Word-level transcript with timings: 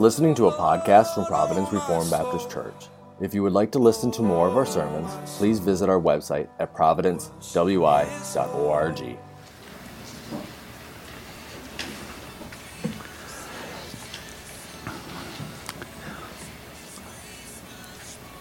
listening 0.00 0.32
to 0.32 0.46
a 0.46 0.52
podcast 0.52 1.12
from 1.12 1.24
Providence 1.24 1.72
Reformed 1.72 2.08
Baptist 2.08 2.48
Church. 2.48 2.86
If 3.20 3.34
you 3.34 3.42
would 3.42 3.52
like 3.52 3.72
to 3.72 3.80
listen 3.80 4.12
to 4.12 4.22
more 4.22 4.46
of 4.46 4.56
our 4.56 4.64
sermons, 4.64 5.10
please 5.36 5.58
visit 5.58 5.88
our 5.88 6.00
website 6.00 6.46
at 6.60 6.72
providencewi.org. 6.72 9.18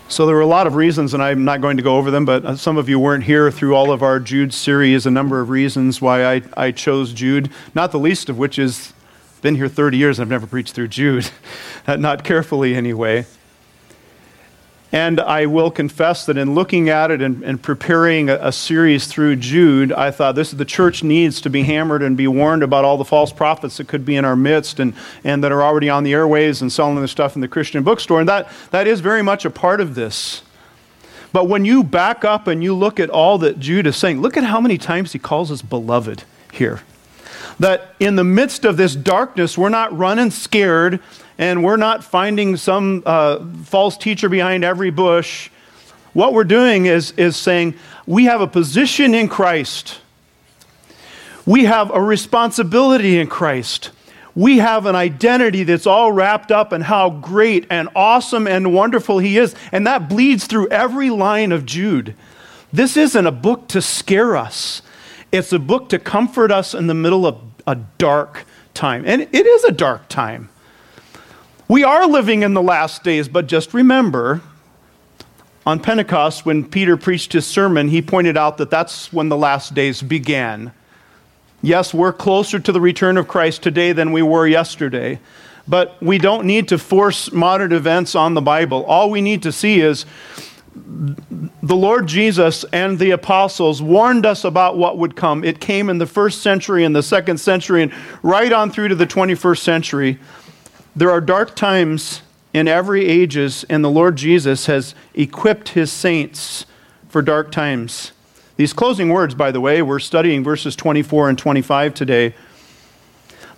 So 0.09 0.27
there 0.27 0.35
were 0.35 0.41
a 0.41 0.45
lot 0.45 0.67
of 0.67 0.75
reasons, 0.75 1.15
and 1.15 1.23
I'm 1.23 1.43
not 1.43 1.61
going 1.61 1.77
to 1.77 1.83
go 1.83 1.97
over 1.97 2.11
them, 2.11 2.25
but 2.25 2.45
uh, 2.45 2.55
some 2.55 2.77
of 2.77 2.87
you 2.87 2.99
weren't 2.99 3.23
here 3.23 3.49
through 3.49 3.75
all 3.75 3.91
of 3.91 4.03
our 4.03 4.19
Jude 4.19 4.53
series. 4.53 5.07
A 5.07 5.11
number 5.11 5.41
of 5.41 5.49
reasons 5.49 6.03
why 6.03 6.23
I, 6.23 6.43
I 6.55 6.71
chose 6.71 7.13
Jude, 7.13 7.49
not 7.73 7.91
the 7.91 7.97
least 7.97 8.29
of 8.29 8.37
which 8.37 8.59
is 8.59 8.93
been 9.41 9.55
here 9.55 9.67
30 9.67 9.97
years 9.97 10.19
and 10.19 10.25
I've 10.25 10.29
never 10.29 10.47
preached 10.47 10.73
through 10.73 10.89
Jude, 10.89 11.29
uh, 11.87 11.95
not 11.95 12.23
carefully 12.23 12.75
anyway. 12.75 13.25
And 14.91 15.19
I 15.19 15.47
will 15.47 15.69
confess 15.69 16.25
that 16.27 16.37
in 16.37 16.55
looking 16.55 16.87
at 16.89 17.11
it 17.11 17.21
and, 17.21 17.43
and 17.43 17.61
preparing 17.61 18.29
a, 18.29 18.39
a, 18.41 18.51
series 18.53 19.05
through 19.07 19.35
Jude, 19.35 19.91
I 19.91 20.11
thought 20.11 20.35
this 20.35 20.53
is 20.53 20.57
the 20.57 20.65
church 20.65 21.03
needs 21.03 21.41
to 21.41 21.49
be 21.49 21.63
hammered 21.63 22.01
and 22.01 22.15
be 22.15 22.27
warned 22.27 22.63
about 22.63 22.85
all 22.85 22.97
the 22.97 23.03
false 23.03 23.33
prophets 23.33 23.77
that 23.77 23.89
could 23.89 24.05
be 24.05 24.15
in 24.15 24.23
our 24.23 24.37
midst 24.37 24.79
and, 24.79 24.93
and 25.25 25.43
that 25.43 25.51
are 25.51 25.61
already 25.61 25.89
on 25.89 26.03
the 26.03 26.13
airways 26.13 26.61
and 26.61 26.71
selling 26.71 26.95
their 26.95 27.07
stuff 27.07 27.35
in 27.35 27.41
the 27.41 27.49
Christian 27.49 27.83
bookstore. 27.83 28.21
And 28.21 28.29
that, 28.29 28.49
that 28.71 28.87
is 28.87 29.01
very 29.01 29.21
much 29.21 29.43
a 29.43 29.49
part 29.49 29.81
of 29.81 29.95
this. 29.95 30.41
But 31.33 31.49
when 31.49 31.65
you 31.65 31.83
back 31.83 32.23
up 32.23 32.47
and 32.47 32.63
you 32.63 32.73
look 32.73 32.97
at 32.97 33.09
all 33.09 33.37
that 33.39 33.59
Jude 33.59 33.87
is 33.87 33.97
saying, 33.97 34.21
look 34.21 34.37
at 34.37 34.45
how 34.45 34.61
many 34.61 34.77
times 34.77 35.11
he 35.11 35.19
calls 35.19 35.51
us 35.51 35.61
beloved 35.61 36.23
here 36.53 36.81
that 37.59 37.95
in 37.99 38.15
the 38.15 38.23
midst 38.23 38.65
of 38.65 38.77
this 38.77 38.95
darkness, 38.95 39.57
we're 39.57 39.69
not 39.69 39.95
running 39.97 40.31
scared 40.31 40.99
and 41.37 41.63
we're 41.63 41.77
not 41.77 42.03
finding 42.03 42.57
some 42.57 43.03
uh, 43.05 43.43
false 43.63 43.97
teacher 43.97 44.29
behind 44.29 44.63
every 44.63 44.89
bush. 44.89 45.49
What 46.13 46.33
we're 46.33 46.43
doing 46.43 46.87
is, 46.87 47.11
is 47.11 47.35
saying 47.35 47.75
we 48.05 48.25
have 48.25 48.41
a 48.41 48.47
position 48.47 49.13
in 49.13 49.27
Christ, 49.27 49.99
we 51.45 51.65
have 51.65 51.91
a 51.91 52.01
responsibility 52.01 53.19
in 53.19 53.27
Christ. 53.27 53.91
We 54.35 54.59
have 54.59 54.85
an 54.85 54.95
identity 54.95 55.63
that's 55.63 55.87
all 55.87 56.11
wrapped 56.11 56.51
up 56.51 56.71
in 56.71 56.81
how 56.81 57.09
great 57.09 57.65
and 57.71 57.89
awesome 57.95 58.45
and 58.45 58.71
wonderful 58.71 59.17
He 59.17 59.35
is. 59.39 59.55
And 59.71 59.87
that 59.87 60.07
bleeds 60.07 60.45
through 60.45 60.67
every 60.67 61.09
line 61.09 61.51
of 61.51 61.65
Jude. 61.65 62.13
This 62.71 62.97
isn't 62.97 63.25
a 63.25 63.31
book 63.31 63.67
to 63.69 63.81
scare 63.81 64.37
us. 64.37 64.83
It's 65.31 65.51
a 65.51 65.59
book 65.59 65.89
to 65.89 65.99
comfort 65.99 66.51
us 66.51 66.73
in 66.73 66.87
the 66.87 66.93
middle 66.93 67.25
of 67.25 67.39
a 67.65 67.75
dark 67.75 68.45
time. 68.73 69.03
And 69.05 69.21
it 69.21 69.45
is 69.45 69.63
a 69.65 69.71
dark 69.71 70.07
time. 70.07 70.49
We 71.67 71.83
are 71.83 72.07
living 72.07 72.43
in 72.43 72.53
the 72.53 72.61
last 72.61 73.03
days, 73.03 73.27
but 73.27 73.47
just 73.47 73.73
remember 73.73 74.41
on 75.65 75.81
Pentecost, 75.81 76.45
when 76.45 76.63
Peter 76.63 76.95
preached 76.95 77.33
his 77.33 77.45
sermon, 77.45 77.89
he 77.89 78.01
pointed 78.01 78.37
out 78.37 78.57
that 78.57 78.69
that's 78.69 79.11
when 79.11 79.27
the 79.27 79.35
last 79.35 79.73
days 79.73 80.01
began. 80.01 80.71
Yes, 81.61 81.93
we're 81.93 82.13
closer 82.13 82.57
to 82.57 82.71
the 82.71 82.79
return 82.79 83.17
of 83.17 83.27
Christ 83.27 83.63
today 83.63 83.91
than 83.91 84.13
we 84.13 84.21
were 84.21 84.47
yesterday, 84.47 85.19
but 85.67 86.01
we 86.01 86.19
don't 86.19 86.45
need 86.45 86.69
to 86.69 86.77
force 86.77 87.33
modern 87.33 87.73
events 87.73 88.15
on 88.15 88.33
the 88.33 88.41
Bible. 88.41 88.85
All 88.85 89.09
we 89.09 89.19
need 89.19 89.43
to 89.43 89.51
see 89.51 89.81
is 89.81 90.05
the 91.63 91.75
Lord 91.75 92.07
Jesus 92.07 92.63
and 92.71 92.99
the 92.99 93.11
apostles 93.11 93.81
warned 93.81 94.25
us 94.25 94.43
about 94.43 94.77
what 94.77 94.97
would 94.97 95.15
come. 95.15 95.43
It 95.43 95.59
came 95.59 95.89
in 95.89 95.97
the 95.97 96.05
first 96.05 96.41
century 96.41 96.83
and 96.83 96.95
the 96.95 97.03
second 97.03 97.39
century 97.39 97.83
and 97.83 97.93
right 98.23 98.51
on 98.51 98.71
through 98.71 98.89
to 98.89 98.95
the 98.95 99.07
21st 99.07 99.59
century. 99.59 100.19
There 100.95 101.11
are 101.11 101.21
dark 101.21 101.55
times 101.55 102.21
in 102.53 102.67
every 102.67 103.05
ages 103.05 103.65
and 103.69 103.83
the 103.83 103.89
Lord 103.89 104.15
Jesus 104.15 104.65
has 104.65 104.95
equipped 105.13 105.69
his 105.69 105.91
saints 105.91 106.65
for 107.09 107.21
dark 107.21 107.51
times. 107.51 108.11
These 108.55 108.73
closing 108.73 109.09
words, 109.09 109.35
by 109.35 109.51
the 109.51 109.61
way, 109.61 109.81
we're 109.81 109.99
studying 109.99 110.43
verses 110.43 110.75
24 110.75 111.29
and 111.29 111.37
25 111.37 111.93
today. 111.93 112.33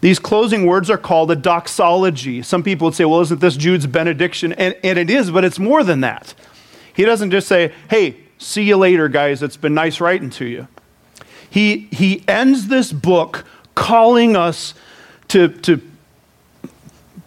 These 0.02 0.20
closing 0.20 0.66
words 0.66 0.90
are 0.90 0.98
called 0.98 1.32
a 1.32 1.36
doxology. 1.36 2.42
Some 2.42 2.64
people 2.64 2.86
would 2.86 2.96
say, 2.96 3.06
well, 3.06 3.22
isn't 3.22 3.42
this 3.42 3.58
Jude's 3.58 3.88
benediction? 3.88 4.54
And, 4.54 4.76
and 4.84 4.98
it 4.98 5.10
is, 5.10 5.32
but 5.32 5.44
it's 5.44 5.60
more 5.60 5.84
than 5.84 6.02
that. 6.02 6.34
He 6.96 7.06
doesn't 7.06 7.32
just 7.32 7.48
say, 7.48 7.74
hey, 7.90 8.18
see 8.38 8.64
you 8.64 8.78
later, 8.78 9.08
guys. 9.08 9.42
It's 9.44 9.58
been 9.58 9.74
nice 9.74 10.02
writing 10.02 10.30
to 10.32 10.46
you. 10.46 10.68
He, 11.50 11.88
he 11.92 12.24
ends 12.28 12.68
this 12.68 12.92
book 12.92 13.46
calling 13.76 14.36
us 14.36 14.74
to, 15.30 15.48
to 15.48 15.82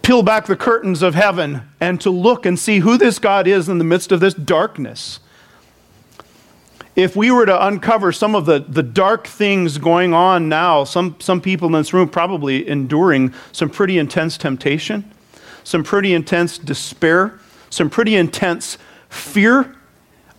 peel 0.01 0.23
back 0.23 0.45
the 0.45 0.55
curtains 0.55 1.01
of 1.01 1.15
heaven 1.15 1.61
and 1.79 1.99
to 2.01 2.09
look 2.09 2.45
and 2.45 2.59
see 2.59 2.79
who 2.79 2.97
this 2.97 3.19
God 3.19 3.47
is 3.47 3.69
in 3.69 3.77
the 3.77 3.83
midst 3.83 4.11
of 4.11 4.19
this 4.19 4.33
darkness. 4.33 5.19
If 6.95 7.15
we 7.15 7.31
were 7.31 7.45
to 7.47 7.65
uncover 7.65 8.11
some 8.11 8.35
of 8.35 8.45
the, 8.45 8.59
the 8.59 8.83
dark 8.83 9.25
things 9.25 9.79
going 9.79 10.13
on 10.13 10.47
now, 10.47 10.83
some, 10.83 11.15
some 11.19 11.41
people 11.41 11.67
in 11.67 11.73
this 11.73 11.91
room 11.91 12.07
probably 12.07 12.67
enduring 12.67 13.33
some 13.51 13.69
pretty 13.69 13.97
intense 13.97 14.37
temptation, 14.37 15.11
some 15.63 15.83
pretty 15.83 16.13
intense 16.13 16.59
despair, 16.59 17.39
some 17.71 17.89
pretty 17.89 18.15
intense 18.15 18.77
fear. 19.13 19.75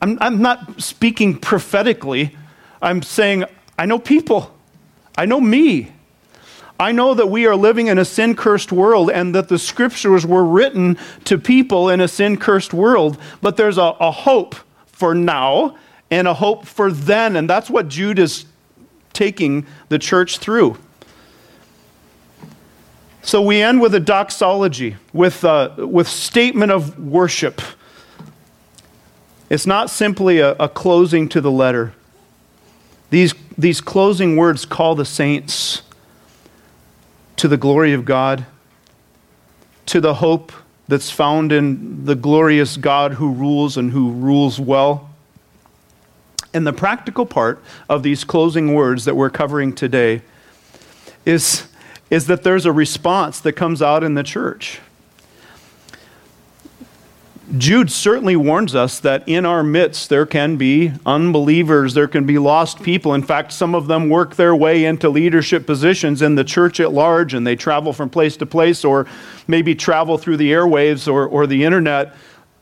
I'm, 0.02 0.18
I'm 0.20 0.42
not 0.42 0.82
speaking 0.82 1.38
prophetically. 1.38 2.36
I'm 2.82 3.02
saying, 3.02 3.44
I 3.78 3.86
know 3.86 3.98
people. 3.98 4.54
I 5.16 5.26
know 5.26 5.40
me. 5.40 5.92
I 6.78 6.90
know 6.90 7.14
that 7.14 7.28
we 7.28 7.46
are 7.46 7.54
living 7.54 7.86
in 7.86 7.98
a 7.98 8.04
sin 8.04 8.34
cursed 8.34 8.72
world 8.72 9.10
and 9.10 9.34
that 9.34 9.48
the 9.48 9.58
scriptures 9.58 10.26
were 10.26 10.44
written 10.44 10.98
to 11.24 11.38
people 11.38 11.88
in 11.88 12.00
a 12.00 12.08
sin 12.08 12.36
cursed 12.36 12.74
world, 12.74 13.16
but 13.40 13.56
there's 13.56 13.78
a, 13.78 13.94
a, 14.00 14.10
hope 14.10 14.56
for 14.86 15.14
now 15.14 15.76
and 16.10 16.26
a 16.26 16.34
hope 16.34 16.66
for 16.66 16.90
then. 16.90 17.36
And 17.36 17.48
that's 17.48 17.70
what 17.70 17.88
Jude 17.88 18.18
is 18.18 18.46
taking 19.12 19.66
the 19.88 20.00
church 20.00 20.38
through. 20.38 20.76
So 23.22 23.40
we 23.40 23.62
end 23.62 23.80
with 23.80 23.94
a 23.94 24.00
doxology, 24.00 24.96
with 25.12 25.44
a, 25.44 25.74
uh, 25.78 25.86
with 25.86 26.08
statement 26.08 26.72
of 26.72 26.98
worship. 26.98 27.62
It's 29.50 29.66
not 29.66 29.90
simply 29.90 30.38
a, 30.38 30.52
a 30.52 30.68
closing 30.68 31.28
to 31.30 31.40
the 31.40 31.50
letter. 31.50 31.92
These, 33.10 33.34
these 33.56 33.80
closing 33.80 34.36
words 34.36 34.64
call 34.64 34.94
the 34.94 35.04
saints 35.04 35.82
to 37.36 37.48
the 37.48 37.56
glory 37.56 37.92
of 37.92 38.04
God, 38.04 38.46
to 39.86 40.00
the 40.00 40.14
hope 40.14 40.52
that's 40.88 41.10
found 41.10 41.52
in 41.52 42.04
the 42.04 42.14
glorious 42.14 42.76
God 42.76 43.14
who 43.14 43.32
rules 43.32 43.76
and 43.76 43.90
who 43.90 44.12
rules 44.12 44.58
well. 44.58 45.10
And 46.52 46.66
the 46.66 46.72
practical 46.72 47.26
part 47.26 47.62
of 47.88 48.02
these 48.02 48.24
closing 48.24 48.74
words 48.74 49.04
that 49.04 49.16
we're 49.16 49.30
covering 49.30 49.74
today 49.74 50.22
is, 51.24 51.66
is 52.10 52.26
that 52.26 52.42
there's 52.44 52.66
a 52.66 52.72
response 52.72 53.40
that 53.40 53.52
comes 53.52 53.82
out 53.82 54.04
in 54.04 54.14
the 54.14 54.22
church. 54.22 54.80
Jude 57.58 57.90
certainly 57.90 58.36
warns 58.36 58.74
us 58.74 58.98
that 59.00 59.22
in 59.28 59.44
our 59.44 59.62
midst 59.62 60.08
there 60.08 60.24
can 60.24 60.56
be 60.56 60.92
unbelievers, 61.04 61.92
there 61.92 62.08
can 62.08 62.24
be 62.24 62.38
lost 62.38 62.82
people. 62.82 63.12
In 63.12 63.22
fact, 63.22 63.52
some 63.52 63.74
of 63.74 63.86
them 63.86 64.08
work 64.08 64.36
their 64.36 64.56
way 64.56 64.84
into 64.86 65.10
leadership 65.10 65.66
positions 65.66 66.22
in 66.22 66.36
the 66.36 66.44
church 66.44 66.80
at 66.80 66.92
large 66.92 67.34
and 67.34 67.46
they 67.46 67.54
travel 67.54 67.92
from 67.92 68.08
place 68.08 68.36
to 68.38 68.46
place 68.46 68.84
or 68.84 69.06
maybe 69.46 69.74
travel 69.74 70.16
through 70.16 70.38
the 70.38 70.52
airwaves 70.52 71.10
or, 71.10 71.26
or 71.26 71.46
the 71.46 71.64
internet 71.64 72.16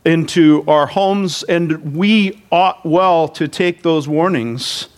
into 0.05 0.65
our 0.67 0.89
homes. 0.89 1.45
And 1.45 1.95
we 1.95 2.43
ought 2.51 2.85
well 2.85 3.29
to 3.29 3.47
take 3.47 3.83
those 3.83 4.09
warnings. 4.09 4.89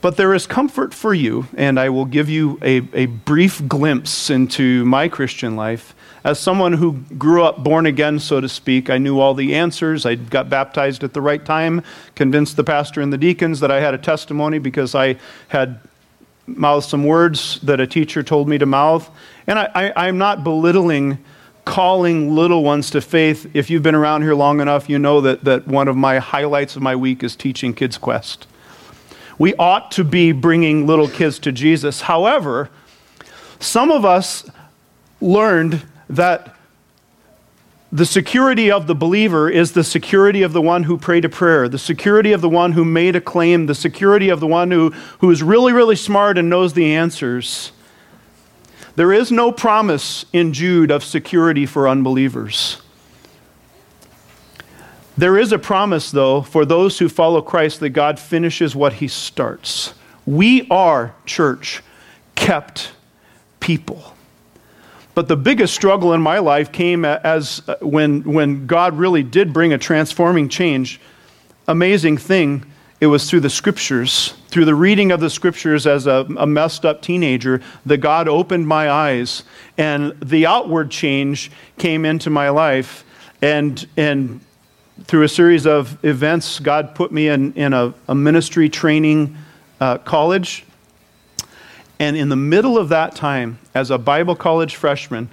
But 0.00 0.16
there 0.16 0.32
is 0.32 0.46
comfort 0.46 0.94
for 0.94 1.12
you, 1.12 1.48
and 1.56 1.80
I 1.80 1.88
will 1.88 2.04
give 2.04 2.28
you 2.28 2.60
a, 2.62 2.76
a 2.92 3.06
brief 3.06 3.66
glimpse 3.66 4.30
into 4.30 4.84
my 4.84 5.08
Christian 5.08 5.56
life 5.56 5.95
as 6.26 6.40
someone 6.40 6.72
who 6.72 6.94
grew 7.16 7.44
up 7.44 7.62
born 7.62 7.86
again, 7.86 8.18
so 8.18 8.40
to 8.40 8.48
speak, 8.48 8.90
I 8.90 8.98
knew 8.98 9.20
all 9.20 9.32
the 9.32 9.54
answers. 9.54 10.04
I 10.04 10.16
got 10.16 10.50
baptized 10.50 11.04
at 11.04 11.14
the 11.14 11.20
right 11.20 11.42
time, 11.42 11.84
convinced 12.16 12.56
the 12.56 12.64
pastor 12.64 13.00
and 13.00 13.12
the 13.12 13.16
deacons 13.16 13.60
that 13.60 13.70
I 13.70 13.78
had 13.78 13.94
a 13.94 13.98
testimony 13.98 14.58
because 14.58 14.96
I 14.96 15.18
had 15.46 15.78
mouthed 16.48 16.88
some 16.88 17.04
words 17.04 17.60
that 17.60 17.78
a 17.78 17.86
teacher 17.86 18.24
told 18.24 18.48
me 18.48 18.58
to 18.58 18.66
mouth. 18.66 19.08
And 19.46 19.56
I, 19.56 19.70
I, 19.72 20.08
I'm 20.08 20.18
not 20.18 20.42
belittling 20.42 21.18
calling 21.64 22.34
little 22.34 22.64
ones 22.64 22.90
to 22.90 23.00
faith. 23.00 23.48
If 23.54 23.70
you've 23.70 23.84
been 23.84 23.94
around 23.94 24.22
here 24.22 24.34
long 24.34 24.58
enough, 24.60 24.88
you 24.88 24.98
know 24.98 25.20
that, 25.20 25.44
that 25.44 25.68
one 25.68 25.86
of 25.86 25.96
my 25.96 26.18
highlights 26.18 26.74
of 26.74 26.82
my 26.82 26.96
week 26.96 27.22
is 27.22 27.36
teaching 27.36 27.72
Kids 27.72 27.98
Quest. 27.98 28.48
We 29.38 29.54
ought 29.54 29.92
to 29.92 30.02
be 30.02 30.32
bringing 30.32 30.88
little 30.88 31.08
kids 31.08 31.38
to 31.38 31.52
Jesus. 31.52 32.00
However, 32.00 32.68
some 33.60 33.92
of 33.92 34.04
us 34.04 34.50
learned 35.20 35.84
that 36.08 36.54
the 37.92 38.06
security 38.06 38.70
of 38.70 38.86
the 38.86 38.94
believer 38.94 39.48
is 39.48 39.72
the 39.72 39.84
security 39.84 40.42
of 40.42 40.52
the 40.52 40.60
one 40.60 40.84
who 40.84 40.98
prayed 40.98 41.24
a 41.24 41.28
prayer, 41.28 41.68
the 41.68 41.78
security 41.78 42.32
of 42.32 42.40
the 42.40 42.48
one 42.48 42.72
who 42.72 42.84
made 42.84 43.14
a 43.14 43.20
claim, 43.20 43.66
the 43.66 43.74
security 43.74 44.28
of 44.28 44.40
the 44.40 44.46
one 44.46 44.70
who, 44.70 44.90
who 45.20 45.30
is 45.30 45.42
really, 45.42 45.72
really 45.72 45.96
smart 45.96 46.36
and 46.36 46.50
knows 46.50 46.72
the 46.72 46.94
answers. 46.94 47.72
There 48.96 49.12
is 49.12 49.30
no 49.30 49.52
promise 49.52 50.26
in 50.32 50.52
Jude 50.52 50.90
of 50.90 51.04
security 51.04 51.64
for 51.64 51.88
unbelievers. 51.88 52.82
There 55.16 55.38
is 55.38 55.52
a 55.52 55.58
promise, 55.58 56.10
though, 56.10 56.42
for 56.42 56.66
those 56.66 56.98
who 56.98 57.08
follow 57.08 57.40
Christ 57.40 57.80
that 57.80 57.90
God 57.90 58.18
finishes 58.18 58.74
what 58.74 58.94
he 58.94 59.08
starts. 59.08 59.94
We 60.26 60.66
are, 60.68 61.14
church, 61.24 61.82
kept 62.34 62.92
people. 63.60 64.15
But 65.16 65.28
the 65.28 65.36
biggest 65.36 65.74
struggle 65.74 66.12
in 66.12 66.20
my 66.20 66.40
life 66.40 66.70
came 66.70 67.06
as 67.06 67.62
uh, 67.66 67.76
when, 67.80 68.22
when 68.24 68.66
God 68.66 68.98
really 68.98 69.22
did 69.22 69.50
bring 69.50 69.72
a 69.72 69.78
transforming 69.78 70.50
change. 70.50 71.00
Amazing 71.66 72.18
thing 72.18 72.66
it 73.00 73.06
was 73.06 73.30
through 73.30 73.40
the 73.40 73.48
scriptures, 73.48 74.34
through 74.48 74.66
the 74.66 74.74
reading 74.74 75.12
of 75.12 75.20
the 75.20 75.30
scriptures 75.30 75.86
as 75.86 76.06
a, 76.06 76.26
a, 76.36 76.46
messed 76.46 76.84
up 76.84 77.00
teenager, 77.00 77.62
that 77.86 77.96
God 77.96 78.28
opened 78.28 78.68
my 78.68 78.90
eyes 78.90 79.44
and 79.78 80.12
the 80.20 80.44
outward 80.44 80.90
change 80.90 81.50
came 81.78 82.04
into 82.04 82.28
my 82.28 82.50
life. 82.50 83.02
And, 83.40 83.86
and 83.96 84.42
through 85.04 85.22
a 85.22 85.30
series 85.30 85.66
of 85.66 85.96
events, 86.04 86.58
God 86.60 86.94
put 86.94 87.10
me 87.10 87.28
in, 87.28 87.54
in 87.54 87.72
a, 87.72 87.94
a 88.06 88.14
ministry 88.14 88.68
training 88.68 89.34
uh, 89.80 89.96
college. 89.96 90.65
And 91.98 92.16
in 92.16 92.28
the 92.28 92.36
middle 92.36 92.76
of 92.76 92.88
that 92.90 93.14
time, 93.14 93.58
as 93.74 93.90
a 93.90 93.98
Bible 93.98 94.36
college 94.36 94.76
freshman, 94.76 95.30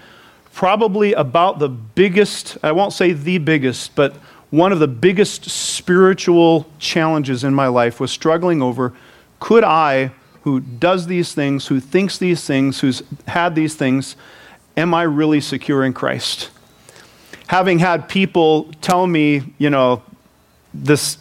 probably 0.53 1.13
about 1.13 1.59
the 1.59 1.69
biggest, 1.69 2.57
I 2.63 2.71
won't 2.71 2.93
say 2.93 3.11
the 3.11 3.37
biggest, 3.39 3.95
but 3.95 4.15
one 4.49 4.71
of 4.71 4.79
the 4.79 4.87
biggest 4.87 5.49
spiritual 5.49 6.67
challenges 6.79 7.43
in 7.43 7.53
my 7.53 7.67
life 7.67 7.99
was 7.99 8.11
struggling 8.11 8.61
over 8.61 8.93
could 9.39 9.63
I, 9.63 10.11
who 10.43 10.61
does 10.61 11.07
these 11.07 11.33
things, 11.33 11.67
who 11.67 11.81
thinks 11.81 12.17
these 12.17 12.45
things, 12.45 12.79
who's 12.79 13.03
had 13.27 13.55
these 13.55 13.75
things, 13.75 14.15
am 14.77 14.93
I 14.93 15.03
really 15.03 15.41
secure 15.41 15.83
in 15.83 15.91
Christ? 15.91 16.49
Having 17.47 17.79
had 17.79 18.07
people 18.07 18.71
tell 18.79 19.05
me, 19.05 19.53
you 19.57 19.69
know, 19.69 20.01
this, 20.73 21.17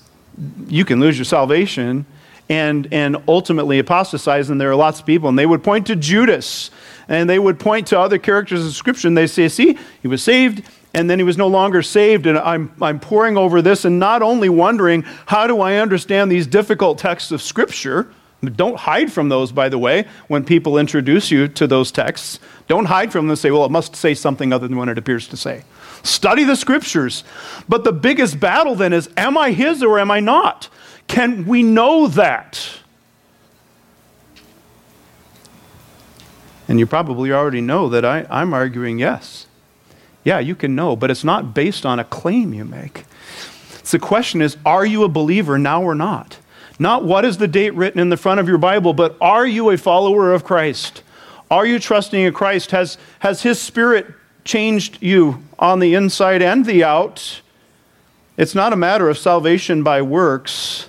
you 0.68 0.84
can 0.84 1.00
lose 1.00 1.18
your 1.18 1.24
salvation 1.24 2.06
and, 2.52 2.86
and 2.92 3.16
ultimately 3.28 3.78
apostatize, 3.78 4.50
and 4.50 4.60
there 4.60 4.70
are 4.70 4.76
lots 4.76 5.00
of 5.00 5.06
people, 5.06 5.30
and 5.30 5.38
they 5.38 5.46
would 5.46 5.64
point 5.64 5.86
to 5.86 5.96
Judas 5.96 6.70
and 7.08 7.28
they 7.28 7.38
would 7.38 7.58
point 7.58 7.86
to 7.86 7.98
other 7.98 8.18
characters 8.18 8.62
in 8.62 8.70
Scripture 8.70 9.08
and 9.08 9.16
they 9.16 9.26
say, 9.26 9.48
see, 9.48 9.78
he 10.02 10.08
was 10.08 10.22
saved, 10.22 10.62
and 10.92 11.08
then 11.08 11.18
he 11.18 11.24
was 11.24 11.38
no 11.38 11.48
longer 11.48 11.82
saved. 11.82 12.26
And 12.26 12.38
I'm, 12.38 12.70
I'm 12.82 13.00
poring 13.00 13.38
over 13.38 13.62
this 13.62 13.86
and 13.86 13.98
not 13.98 14.20
only 14.20 14.50
wondering, 14.50 15.02
how 15.26 15.46
do 15.46 15.62
I 15.62 15.76
understand 15.76 16.30
these 16.30 16.46
difficult 16.46 16.98
texts 16.98 17.32
of 17.32 17.40
Scripture? 17.40 18.12
Don't 18.44 18.76
hide 18.76 19.10
from 19.10 19.30
those, 19.30 19.50
by 19.50 19.70
the 19.70 19.78
way, 19.78 20.06
when 20.28 20.44
people 20.44 20.76
introduce 20.76 21.30
you 21.30 21.48
to 21.48 21.66
those 21.66 21.90
texts. 21.90 22.38
Don't 22.68 22.86
hide 22.86 23.12
from 23.12 23.26
them 23.26 23.30
and 23.30 23.38
say, 23.38 23.50
well, 23.50 23.64
it 23.64 23.70
must 23.70 23.96
say 23.96 24.12
something 24.12 24.52
other 24.52 24.68
than 24.68 24.76
what 24.76 24.90
it 24.90 24.98
appears 24.98 25.26
to 25.28 25.36
say. 25.38 25.64
Study 26.02 26.44
the 26.44 26.56
Scriptures. 26.56 27.24
But 27.66 27.84
the 27.84 27.92
biggest 27.92 28.38
battle 28.38 28.74
then 28.74 28.92
is, 28.92 29.08
am 29.16 29.38
I 29.38 29.52
his 29.52 29.82
or 29.82 29.98
am 29.98 30.10
I 30.10 30.20
not? 30.20 30.68
Can 31.08 31.46
we 31.46 31.62
know 31.62 32.06
that? 32.08 32.78
And 36.68 36.78
you 36.78 36.86
probably 36.86 37.32
already 37.32 37.60
know 37.60 37.88
that 37.90 38.04
I, 38.04 38.26
I'm 38.30 38.54
arguing 38.54 38.98
yes. 38.98 39.46
Yeah, 40.24 40.38
you 40.38 40.54
can 40.54 40.74
know, 40.74 40.96
but 40.96 41.10
it's 41.10 41.24
not 41.24 41.52
based 41.52 41.84
on 41.84 41.98
a 41.98 42.04
claim 42.04 42.54
you 42.54 42.64
make. 42.64 43.04
So 43.82 43.98
the 43.98 44.06
question 44.06 44.40
is 44.40 44.56
are 44.64 44.86
you 44.86 45.04
a 45.04 45.08
believer 45.08 45.58
now 45.58 45.82
or 45.82 45.94
not? 45.94 46.38
Not 46.78 47.04
what 47.04 47.24
is 47.24 47.38
the 47.38 47.48
date 47.48 47.74
written 47.74 48.00
in 48.00 48.08
the 48.08 48.16
front 48.16 48.40
of 48.40 48.48
your 48.48 48.58
Bible, 48.58 48.94
but 48.94 49.16
are 49.20 49.46
you 49.46 49.70
a 49.70 49.76
follower 49.76 50.32
of 50.32 50.44
Christ? 50.44 51.02
Are 51.50 51.66
you 51.66 51.78
trusting 51.78 52.22
in 52.22 52.32
Christ? 52.32 52.70
Has, 52.70 52.96
has 53.18 53.42
His 53.42 53.60
Spirit 53.60 54.06
changed 54.44 55.02
you 55.02 55.42
on 55.58 55.80
the 55.80 55.94
inside 55.94 56.40
and 56.40 56.64
the 56.64 56.82
out? 56.82 57.42
It's 58.38 58.54
not 58.54 58.72
a 58.72 58.76
matter 58.76 59.10
of 59.10 59.18
salvation 59.18 59.82
by 59.82 60.00
works, 60.00 60.88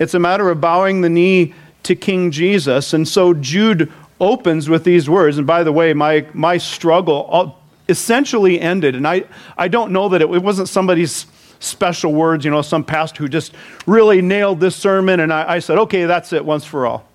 it's 0.00 0.14
a 0.14 0.18
matter 0.18 0.50
of 0.50 0.60
bowing 0.60 1.02
the 1.02 1.08
knee 1.08 1.54
to 1.84 1.94
King 1.94 2.32
Jesus. 2.32 2.92
And 2.92 3.06
so 3.06 3.34
Jude 3.34 3.92
opens 4.18 4.68
with 4.68 4.82
these 4.82 5.08
words. 5.08 5.38
And 5.38 5.46
by 5.46 5.62
the 5.62 5.72
way, 5.72 5.92
my, 5.94 6.26
my 6.34 6.58
struggle 6.58 7.56
essentially 7.88 8.60
ended. 8.60 8.94
And 8.94 9.06
I, 9.06 9.24
I 9.56 9.68
don't 9.68 9.92
know 9.92 10.08
that 10.08 10.22
it, 10.22 10.30
it 10.30 10.42
wasn't 10.42 10.68
somebody's 10.68 11.26
special 11.60 12.12
words, 12.12 12.44
you 12.44 12.50
know, 12.50 12.62
some 12.62 12.82
pastor 12.82 13.22
who 13.22 13.28
just 13.28 13.52
really 13.86 14.22
nailed 14.22 14.60
this 14.60 14.74
sermon. 14.74 15.20
And 15.20 15.32
I, 15.32 15.54
I 15.54 15.58
said, 15.58 15.78
okay, 15.78 16.06
that's 16.06 16.32
it 16.32 16.44
once 16.44 16.64
for 16.64 16.86
all. 16.86 17.06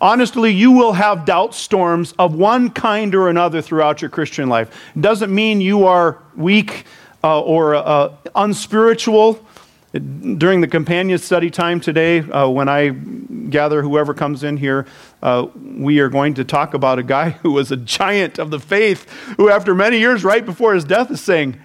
Honestly, 0.00 0.50
you 0.50 0.72
will 0.72 0.92
have 0.92 1.24
doubt 1.24 1.54
storms 1.54 2.12
of 2.18 2.34
one 2.34 2.70
kind 2.70 3.14
or 3.14 3.28
another 3.28 3.62
throughout 3.62 4.02
your 4.02 4.10
Christian 4.10 4.48
life. 4.48 4.76
It 4.96 5.02
doesn't 5.02 5.32
mean 5.32 5.60
you 5.60 5.84
are 5.86 6.18
weak 6.36 6.84
uh, 7.22 7.40
or 7.40 7.76
uh, 7.76 8.12
unspiritual. 8.34 9.44
During 9.92 10.62
the 10.62 10.68
companion 10.68 11.18
study 11.18 11.50
time 11.50 11.78
today, 11.78 12.20
uh, 12.20 12.48
when 12.48 12.68
I 12.68 12.88
gather 12.88 13.82
whoever 13.82 14.14
comes 14.14 14.42
in 14.42 14.56
here, 14.56 14.86
uh, 15.22 15.48
we 15.54 16.00
are 16.00 16.08
going 16.08 16.32
to 16.34 16.44
talk 16.44 16.72
about 16.72 16.98
a 16.98 17.02
guy 17.02 17.30
who 17.42 17.52
was 17.52 17.70
a 17.70 17.76
giant 17.76 18.38
of 18.38 18.50
the 18.50 18.58
faith, 18.58 19.08
who, 19.36 19.50
after 19.50 19.74
many 19.74 19.98
years, 19.98 20.24
right 20.24 20.44
before 20.44 20.74
his 20.74 20.84
death, 20.84 21.10
is 21.10 21.20
saying, 21.20 21.60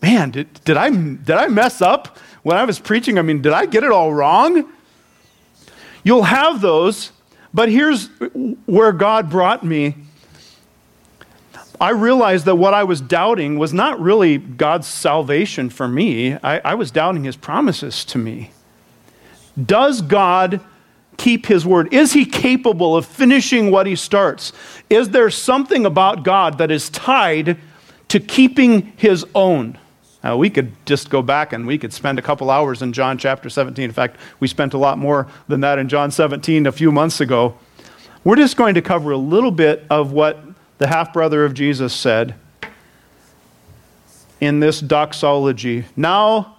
Man, 0.00 0.30
did, 0.30 0.64
did, 0.64 0.76
I, 0.76 0.90
did 0.90 1.30
I 1.30 1.46
mess 1.46 1.80
up 1.80 2.18
when 2.42 2.56
I 2.56 2.64
was 2.64 2.80
preaching? 2.80 3.18
I 3.18 3.22
mean, 3.22 3.40
did 3.40 3.52
I 3.52 3.66
get 3.66 3.84
it 3.84 3.90
all 3.92 4.12
wrong? 4.12 4.68
You'll 6.02 6.24
have 6.24 6.60
those, 6.60 7.12
but 7.54 7.68
here's 7.68 8.08
where 8.66 8.90
God 8.90 9.30
brought 9.30 9.64
me. 9.64 9.94
I 11.82 11.90
realized 11.90 12.44
that 12.44 12.54
what 12.54 12.74
I 12.74 12.84
was 12.84 13.00
doubting 13.00 13.58
was 13.58 13.72
not 13.72 13.98
really 13.98 14.38
God's 14.38 14.86
salvation 14.86 15.68
for 15.68 15.88
me, 15.88 16.34
I, 16.34 16.60
I 16.60 16.74
was 16.74 16.92
doubting 16.92 17.24
his 17.24 17.34
promises 17.34 18.04
to 18.04 18.18
me. 18.18 18.52
Does 19.60 20.00
God 20.00 20.60
keep 21.16 21.46
his 21.46 21.66
word? 21.66 21.92
Is 21.92 22.12
he 22.12 22.24
capable 22.24 22.96
of 22.96 23.04
finishing 23.04 23.72
what 23.72 23.88
he 23.88 23.96
starts? 23.96 24.52
Is 24.88 25.10
there 25.10 25.28
something 25.28 25.84
about 25.84 26.22
God 26.22 26.58
that 26.58 26.70
is 26.70 26.88
tied 26.88 27.58
to 28.06 28.20
keeping 28.20 28.92
his 28.96 29.26
own? 29.34 29.76
Now, 30.22 30.36
we 30.36 30.50
could 30.50 30.70
just 30.86 31.10
go 31.10 31.20
back 31.20 31.52
and 31.52 31.66
we 31.66 31.78
could 31.78 31.92
spend 31.92 32.16
a 32.16 32.22
couple 32.22 32.48
hours 32.48 32.80
in 32.80 32.92
John 32.92 33.18
chapter 33.18 33.50
17. 33.50 33.86
In 33.86 33.92
fact, 33.92 34.18
we 34.38 34.46
spent 34.46 34.72
a 34.72 34.78
lot 34.78 34.98
more 34.98 35.26
than 35.48 35.62
that 35.62 35.80
in 35.80 35.88
John 35.88 36.12
17 36.12 36.64
a 36.64 36.70
few 36.70 36.92
months 36.92 37.20
ago. 37.20 37.58
We're 38.22 38.36
just 38.36 38.56
going 38.56 38.74
to 38.76 38.82
cover 38.82 39.10
a 39.10 39.18
little 39.18 39.50
bit 39.50 39.84
of 39.90 40.12
what 40.12 40.51
the 40.82 40.88
half 40.88 41.12
brother 41.12 41.44
of 41.44 41.54
Jesus 41.54 41.94
said 41.94 42.34
in 44.40 44.58
this 44.58 44.80
doxology. 44.80 45.84
Now, 45.94 46.56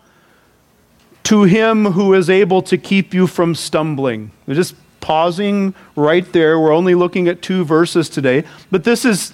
to 1.24 1.44
him 1.44 1.88
who 1.88 2.14
is 2.14 2.30
able 2.30 2.62
to 2.62 2.78
keep 2.78 3.14
you 3.14 3.28
from 3.28 3.54
stumbling. 3.54 4.32
We're 4.48 4.54
just 4.54 4.76
pausing 5.02 5.76
right 5.98 6.32
there. 6.32 6.58
We're 6.58 6.72
only 6.72 6.96
looking 6.96 7.28
at 7.28 7.42
two 7.42 7.66
verses 7.66 8.08
today, 8.08 8.46
but 8.72 8.86
this 8.86 9.04
is 9.04 9.34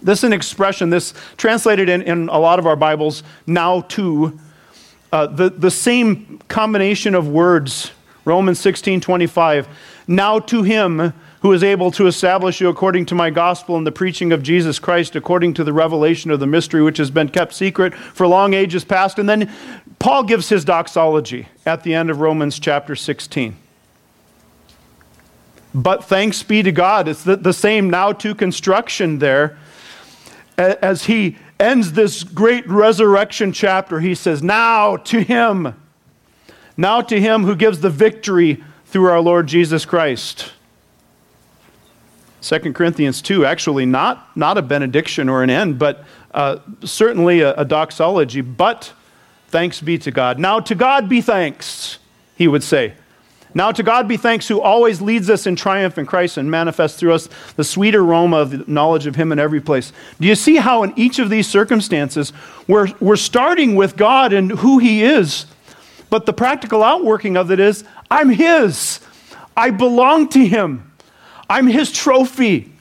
this 0.00 0.20
is 0.20 0.24
an 0.24 0.32
expression, 0.32 0.88
this 0.88 1.12
translated 1.36 1.90
in, 1.90 2.00
in 2.00 2.30
a 2.30 2.38
lot 2.38 2.58
of 2.58 2.66
our 2.66 2.76
Bibles, 2.76 3.22
now 3.46 3.82
to, 3.82 4.38
uh, 5.12 5.26
the, 5.26 5.50
the 5.50 5.70
same 5.70 6.40
combination 6.48 7.14
of 7.14 7.28
words, 7.28 7.90
Romans 8.24 8.60
16 8.60 9.02
25. 9.02 9.68
Now 10.08 10.38
to 10.38 10.62
him 10.62 11.12
who 11.42 11.52
is 11.52 11.62
able 11.62 11.90
to 11.92 12.06
establish 12.06 12.60
you 12.60 12.68
according 12.68 13.06
to 13.06 13.14
my 13.14 13.30
gospel 13.30 13.76
and 13.76 13.86
the 13.86 13.92
preaching 13.92 14.32
of 14.32 14.42
Jesus 14.42 14.78
Christ, 14.78 15.16
according 15.16 15.54
to 15.54 15.64
the 15.64 15.72
revelation 15.72 16.30
of 16.30 16.40
the 16.40 16.46
mystery 16.46 16.82
which 16.82 16.98
has 16.98 17.10
been 17.10 17.28
kept 17.28 17.52
secret 17.52 17.94
for 17.94 18.26
long 18.26 18.54
ages 18.54 18.84
past. 18.84 19.18
And 19.18 19.28
then 19.28 19.52
Paul 19.98 20.24
gives 20.24 20.48
his 20.48 20.64
doxology 20.64 21.48
at 21.64 21.82
the 21.82 21.94
end 21.94 22.10
of 22.10 22.20
Romans 22.20 22.58
chapter 22.58 22.96
16. 22.96 23.56
But 25.74 26.04
thanks 26.04 26.42
be 26.42 26.62
to 26.62 26.72
God, 26.72 27.06
it's 27.06 27.22
the, 27.22 27.36
the 27.36 27.52
same 27.52 27.90
now 27.90 28.12
to 28.12 28.34
construction 28.34 29.18
there 29.18 29.58
as 30.56 31.04
he 31.04 31.36
ends 31.58 31.92
this 31.92 32.24
great 32.24 32.66
resurrection 32.66 33.52
chapter, 33.52 34.00
he 34.00 34.14
says, 34.14 34.42
Now 34.42 34.96
to 34.96 35.22
him, 35.22 35.74
now 36.76 37.00
to 37.02 37.20
him 37.20 37.44
who 37.44 37.54
gives 37.54 37.80
the 37.80 37.90
victory 37.90 38.62
through 38.86 39.06
our 39.06 39.20
Lord 39.20 39.46
Jesus 39.46 39.84
Christ. 39.84 40.52
2 42.46 42.72
Corinthians 42.72 43.20
2, 43.22 43.44
actually 43.44 43.86
not, 43.86 44.36
not 44.36 44.56
a 44.56 44.62
benediction 44.62 45.28
or 45.28 45.42
an 45.42 45.50
end, 45.50 45.78
but 45.78 46.04
uh, 46.32 46.58
certainly 46.84 47.40
a, 47.40 47.54
a 47.54 47.64
doxology. 47.64 48.40
But 48.40 48.92
thanks 49.48 49.80
be 49.80 49.98
to 49.98 50.12
God. 50.12 50.38
Now 50.38 50.60
to 50.60 50.76
God 50.76 51.08
be 51.08 51.20
thanks, 51.20 51.98
he 52.36 52.46
would 52.46 52.62
say. 52.62 52.94
Now 53.52 53.72
to 53.72 53.82
God 53.82 54.06
be 54.06 54.16
thanks 54.16 54.46
who 54.46 54.60
always 54.60 55.00
leads 55.00 55.28
us 55.28 55.46
in 55.46 55.56
triumph 55.56 55.98
in 55.98 56.06
Christ 56.06 56.36
and 56.36 56.48
manifests 56.48 57.00
through 57.00 57.14
us 57.14 57.28
the 57.56 57.64
sweet 57.64 57.94
aroma 57.94 58.36
of 58.36 58.50
the 58.50 58.64
knowledge 58.70 59.06
of 59.06 59.16
Him 59.16 59.32
in 59.32 59.38
every 59.38 59.60
place. 59.60 59.92
Do 60.20 60.28
you 60.28 60.34
see 60.34 60.56
how 60.56 60.82
in 60.82 60.92
each 60.94 61.18
of 61.18 61.30
these 61.30 61.48
circumstances 61.48 62.32
we're, 62.68 62.88
we're 63.00 63.16
starting 63.16 63.74
with 63.74 63.96
God 63.96 64.32
and 64.32 64.52
who 64.52 64.78
He 64.78 65.02
is, 65.02 65.46
but 66.10 66.26
the 66.26 66.32
practical 66.32 66.84
outworking 66.84 67.36
of 67.36 67.50
it 67.50 67.58
is 67.58 67.82
I'm 68.08 68.28
His. 68.28 69.00
I 69.56 69.70
belong 69.70 70.28
to 70.28 70.46
Him. 70.46 70.85
I'm 71.48 71.66
His 71.66 71.92
trophy. 71.92 72.72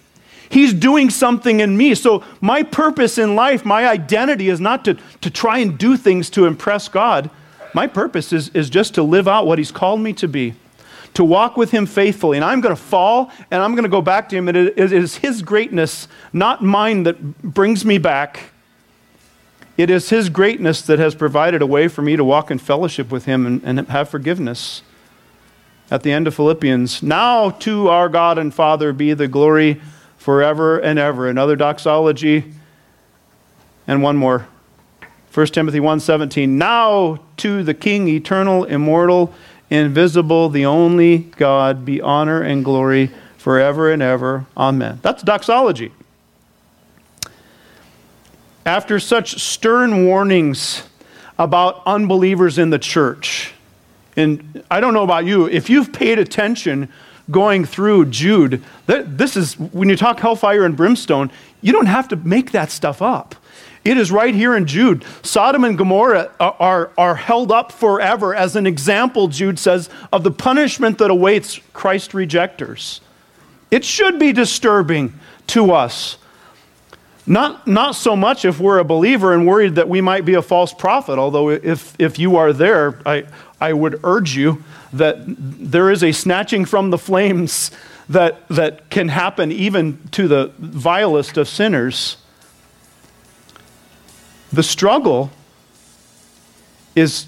He's 0.50 0.74
doing 0.74 1.10
something 1.10 1.60
in 1.60 1.76
me. 1.76 1.96
So, 1.96 2.24
my 2.42 2.64
purpose 2.64 3.18
in 3.18 3.36
life, 3.36 3.66
my 3.66 3.88
identity 3.88 4.50
is 4.50 4.62
not 4.62 4.86
to, 4.86 4.98
to 5.22 5.30
try 5.30 5.60
and 5.60 5.78
do 5.78 5.98
things 5.98 6.30
to 6.32 6.46
impress 6.46 6.88
God. 6.88 7.30
My 7.74 7.88
purpose 7.88 8.32
is, 8.32 8.50
is 8.50 8.70
just 8.70 8.96
to 8.96 9.04
live 9.04 9.28
out 9.28 9.48
what 9.48 9.58
He's 9.58 9.72
called 9.72 10.00
me 10.00 10.14
to 10.14 10.28
be, 10.28 10.54
to 11.16 11.24
walk 11.24 11.58
with 11.58 11.72
Him 11.72 11.86
faithfully. 11.86 12.38
And 12.38 12.46
I'm 12.46 12.62
going 12.62 12.76
to 12.76 12.82
fall 12.82 13.32
and 13.52 13.62
I'm 13.62 13.72
going 13.74 13.84
to 13.84 13.90
go 13.90 14.02
back 14.02 14.30
to 14.30 14.38
Him. 14.38 14.48
And 14.48 14.56
it 14.56 14.78
is 14.78 15.18
His 15.18 15.42
greatness, 15.42 16.08
not 16.32 16.64
mine, 16.64 17.04
that 17.04 17.42
brings 17.42 17.84
me 17.84 17.98
back. 17.98 18.52
It 19.78 19.90
is 19.90 20.10
His 20.10 20.30
greatness 20.30 20.82
that 20.84 21.00
has 21.00 21.16
provided 21.16 21.62
a 21.62 21.68
way 21.68 21.90
for 21.90 22.02
me 22.02 22.16
to 22.16 22.24
walk 22.24 22.50
in 22.50 22.60
fellowship 22.60 23.12
with 23.12 23.26
Him 23.26 23.46
and, 23.46 23.62
and 23.64 23.88
have 23.90 24.08
forgiveness. 24.08 24.82
At 25.92 26.04
the 26.04 26.12
end 26.12 26.28
of 26.28 26.36
Philippians, 26.36 27.04
now 27.04 27.52
to 27.52 27.90
our 27.90 28.10
God 28.10 28.38
and 28.38 28.54
Father 28.54 28.92
be 28.92 29.14
the 29.14 29.28
glory 29.28 29.82
forever 30.18 30.80
and 30.80 30.98
ever. 30.98 31.30
Another 31.30 31.56
doxology. 31.56 32.52
And 33.88 34.02
one 34.02 34.18
more. 34.18 34.48
1 35.32 35.48
Timothy 35.48 35.80
1:17 35.80 36.58
Now 36.58 37.20
to 37.38 37.62
the 37.62 37.74
king 37.74 38.08
eternal 38.08 38.64
immortal 38.64 39.34
invisible 39.70 40.50
the 40.50 40.66
only 40.66 41.18
God 41.38 41.86
be 41.86 42.02
honor 42.02 42.42
and 42.42 42.64
glory 42.64 43.12
forever 43.38 43.92
and 43.92 44.02
ever. 44.02 44.46
Amen. 44.56 45.00
That's 45.02 45.22
doxology. 45.24 45.92
After 48.66 49.00
such 49.00 49.40
stern 49.42 50.06
warnings 50.06 50.84
about 51.38 51.84
unbelievers 51.86 52.58
in 52.58 52.70
the 52.70 52.80
church, 52.80 53.55
and 54.16 54.64
I 54.72 54.80
don't 54.80 54.94
know 54.94 55.04
about 55.04 55.26
you, 55.26 55.48
if 55.48 55.70
you've 55.70 55.92
paid 55.92 56.20
attention 56.20 56.90
going 57.30 57.66
through 57.66 58.06
Jude, 58.06 58.64
this 58.86 59.36
is, 59.36 59.60
when 59.60 59.90
you 59.90 59.96
talk 59.96 60.20
hellfire 60.20 60.64
and 60.66 60.78
brimstone, 60.78 61.32
you 61.62 61.74
don't 61.74 61.88
have 61.88 62.08
to 62.10 62.16
make 62.16 62.52
that 62.52 62.72
stuff 62.72 63.02
up. 63.02 63.36
It 63.84 63.98
is 63.98 64.12
right 64.12 64.34
here 64.34 64.56
in 64.56 64.66
Jude. 64.66 65.06
Sodom 65.22 65.64
and 65.64 65.78
Gomorrah 65.78 66.32
are, 66.40 66.56
are, 66.60 66.92
are, 66.98 67.16
held 67.16 67.52
up 67.52 67.72
forever 67.72 68.34
as 68.34 68.56
an 68.56 68.66
example, 68.66 69.28
Jude 69.28 69.60
says, 69.60 69.90
of 70.12 70.24
the 70.24 70.32
punishment 70.32 70.98
that 70.98 71.12
awaits 71.12 71.60
Christ 71.72 72.16
rejectors. 72.16 73.02
It 73.70 73.86
should 73.86 74.18
be 74.18 74.34
disturbing 74.34 75.14
to 75.48 75.72
us. 75.72 76.18
Not, 77.28 77.68
not 77.68 77.96
so 77.96 78.16
much 78.16 78.46
if 78.46 78.60
we're 78.60 78.78
a 78.78 78.84
believer 78.84 79.34
and 79.34 79.48
worried 79.48 79.76
that 79.76 79.90
we 79.90 80.02
might 80.02 80.26
be 80.26 80.36
a 80.36 80.42
false 80.42 80.74
prophet, 80.74 81.18
although 81.18 81.50
if, 81.50 81.96
if 82.00 82.20
you 82.20 82.38
are 82.38 82.54
there, 82.54 83.00
I, 83.06 83.26
I 83.60 83.74
would 83.74 84.00
urge 84.04 84.36
you 84.36 84.64
that 84.94 85.18
there 85.26 85.90
is 85.90 86.04
a 86.04 86.12
snatching 86.12 86.66
from 86.66 86.90
the 86.90 86.98
flames 86.98 87.72
that, 88.10 88.48
that 88.50 88.90
can 88.90 89.10
happen 89.10 89.52
even 89.52 90.00
to 90.12 90.28
the 90.28 90.52
vilest 90.58 91.38
of 91.38 91.48
sinners. 91.48 92.18
The 94.52 94.64
struggle 94.64 95.32
is 96.96 97.28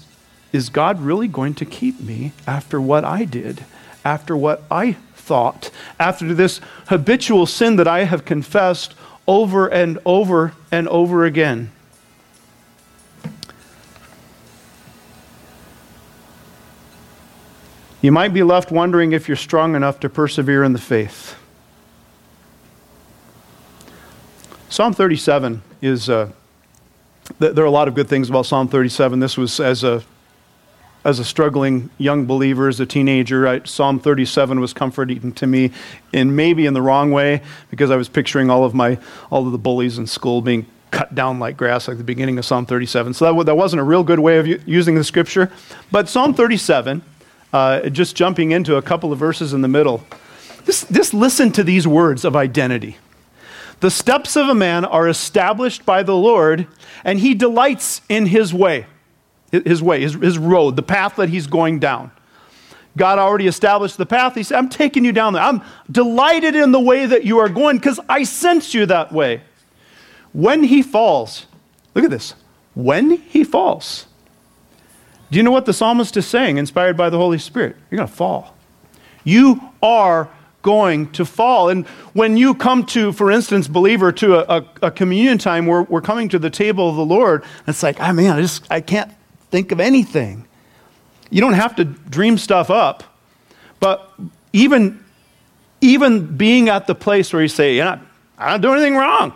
is 0.52 0.68
God 0.70 1.00
really 1.00 1.28
going 1.28 1.54
to 1.54 1.64
keep 1.64 2.00
me 2.00 2.32
after 2.46 2.80
what 2.80 3.04
I 3.04 3.24
did, 3.24 3.64
after 4.04 4.36
what 4.36 4.62
I 4.70 4.92
thought, 5.14 5.70
after 5.98 6.32
this 6.32 6.60
habitual 6.86 7.46
sin 7.46 7.76
that 7.76 7.88
I 7.88 8.04
have 8.04 8.24
confessed 8.24 8.94
over 9.26 9.68
and 9.68 9.98
over 10.06 10.54
and 10.72 10.88
over 10.88 11.24
again? 11.24 11.70
You 18.08 18.12
might 18.12 18.32
be 18.32 18.42
left 18.42 18.70
wondering 18.70 19.12
if 19.12 19.28
you're 19.28 19.36
strong 19.36 19.76
enough 19.76 20.00
to 20.00 20.08
persevere 20.08 20.64
in 20.64 20.72
the 20.72 20.78
faith. 20.78 21.36
Psalm 24.70 24.94
37 24.94 25.60
is, 25.82 26.08
uh, 26.08 26.30
th- 27.38 27.54
there 27.54 27.62
are 27.64 27.66
a 27.66 27.70
lot 27.70 27.86
of 27.86 27.94
good 27.94 28.08
things 28.08 28.30
about 28.30 28.46
Psalm 28.46 28.66
37. 28.66 29.20
This 29.20 29.36
was 29.36 29.60
as 29.60 29.84
a, 29.84 30.02
as 31.04 31.18
a 31.18 31.24
struggling 31.26 31.90
young 31.98 32.24
believer, 32.24 32.66
as 32.68 32.80
a 32.80 32.86
teenager, 32.86 33.46
I, 33.46 33.64
Psalm 33.64 34.00
37 34.00 34.58
was 34.58 34.72
comforting 34.72 35.32
to 35.32 35.46
me, 35.46 35.70
and 36.14 36.34
maybe 36.34 36.64
in 36.64 36.72
the 36.72 36.80
wrong 36.80 37.10
way, 37.10 37.42
because 37.68 37.90
I 37.90 37.96
was 37.96 38.08
picturing 38.08 38.48
all 38.48 38.64
of 38.64 38.72
my, 38.72 38.96
all 39.28 39.44
of 39.44 39.52
the 39.52 39.58
bullies 39.58 39.98
in 39.98 40.06
school 40.06 40.40
being 40.40 40.64
cut 40.92 41.14
down 41.14 41.38
like 41.38 41.58
grass, 41.58 41.86
like 41.86 41.98
the 41.98 42.04
beginning 42.04 42.38
of 42.38 42.46
Psalm 42.46 42.64
37. 42.64 43.12
So 43.12 43.34
that, 43.34 43.44
that 43.44 43.54
wasn't 43.54 43.80
a 43.80 43.84
real 43.84 44.02
good 44.02 44.20
way 44.20 44.38
of 44.38 44.66
using 44.66 44.94
the 44.94 45.04
scripture. 45.04 45.52
But 45.92 46.08
Psalm 46.08 46.32
37 46.32 47.02
uh, 47.52 47.88
just 47.88 48.16
jumping 48.16 48.52
into 48.52 48.76
a 48.76 48.82
couple 48.82 49.12
of 49.12 49.18
verses 49.18 49.52
in 49.52 49.62
the 49.62 49.68
middle. 49.68 50.04
Just, 50.64 50.92
just 50.92 51.14
listen 51.14 51.50
to 51.52 51.64
these 51.64 51.86
words 51.86 52.24
of 52.24 52.36
identity. 52.36 52.98
The 53.80 53.90
steps 53.90 54.36
of 54.36 54.48
a 54.48 54.54
man 54.54 54.84
are 54.84 55.08
established 55.08 55.86
by 55.86 56.02
the 56.02 56.16
Lord, 56.16 56.66
and 57.04 57.20
he 57.20 57.34
delights 57.34 58.00
in 58.08 58.26
his 58.26 58.52
way, 58.52 58.86
his 59.52 59.80
way, 59.80 60.00
his, 60.00 60.14
his 60.14 60.36
road, 60.36 60.76
the 60.76 60.82
path 60.82 61.16
that 61.16 61.28
he's 61.28 61.46
going 61.46 61.78
down. 61.78 62.10
God 62.96 63.20
already 63.20 63.46
established 63.46 63.96
the 63.96 64.06
path. 64.06 64.34
He 64.34 64.42
said, 64.42 64.58
I'm 64.58 64.68
taking 64.68 65.04
you 65.04 65.12
down 65.12 65.32
there. 65.32 65.42
I'm 65.42 65.62
delighted 65.90 66.56
in 66.56 66.72
the 66.72 66.80
way 66.80 67.06
that 67.06 67.24
you 67.24 67.38
are 67.38 67.48
going 67.48 67.76
because 67.76 68.00
I 68.08 68.24
sense 68.24 68.74
you 68.74 68.86
that 68.86 69.12
way. 69.12 69.42
When 70.32 70.64
he 70.64 70.82
falls, 70.82 71.46
look 71.94 72.04
at 72.04 72.10
this. 72.10 72.34
When 72.74 73.12
he 73.12 73.44
falls, 73.44 74.07
do 75.30 75.36
you 75.36 75.42
know 75.42 75.50
what 75.50 75.66
the 75.66 75.72
psalmist 75.72 76.16
is 76.16 76.26
saying, 76.26 76.58
inspired 76.58 76.96
by 76.96 77.10
the 77.10 77.18
Holy 77.18 77.38
Spirit? 77.38 77.76
You're 77.90 77.98
going 77.98 78.08
to 78.08 78.14
fall. 78.14 78.54
You 79.24 79.60
are 79.82 80.30
going 80.62 81.10
to 81.12 81.24
fall. 81.24 81.68
And 81.68 81.86
when 82.14 82.36
you 82.36 82.54
come 82.54 82.84
to, 82.86 83.12
for 83.12 83.30
instance, 83.30 83.68
believer, 83.68 84.10
to 84.12 84.36
a, 84.36 84.58
a, 84.58 84.86
a 84.88 84.90
communion 84.90 85.38
time 85.38 85.66
where 85.66 85.82
we're 85.82 86.00
coming 86.00 86.28
to 86.30 86.38
the 86.38 86.50
table 86.50 86.88
of 86.88 86.96
the 86.96 87.04
Lord, 87.04 87.44
it's 87.66 87.82
like, 87.82 88.00
oh 88.00 88.12
man, 88.12 88.36
I 88.36 88.40
just 88.40 88.70
I 88.70 88.80
can't 88.80 89.10
think 89.50 89.72
of 89.72 89.80
anything. 89.80 90.46
You 91.30 91.40
don't 91.40 91.54
have 91.54 91.76
to 91.76 91.84
dream 91.84 92.38
stuff 92.38 92.70
up, 92.70 93.04
but 93.80 94.10
even 94.52 95.04
even 95.80 96.36
being 96.36 96.68
at 96.68 96.86
the 96.86 96.94
place 96.94 97.32
where 97.32 97.42
you 97.42 97.48
say, 97.48 97.76
You're 97.76 98.00
I 98.36 98.50
don't 98.50 98.60
do 98.60 98.72
anything 98.72 98.96
wrong, 98.96 99.32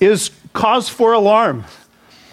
is 0.00 0.30
cause 0.52 0.88
for 0.88 1.12
alarm. 1.12 1.64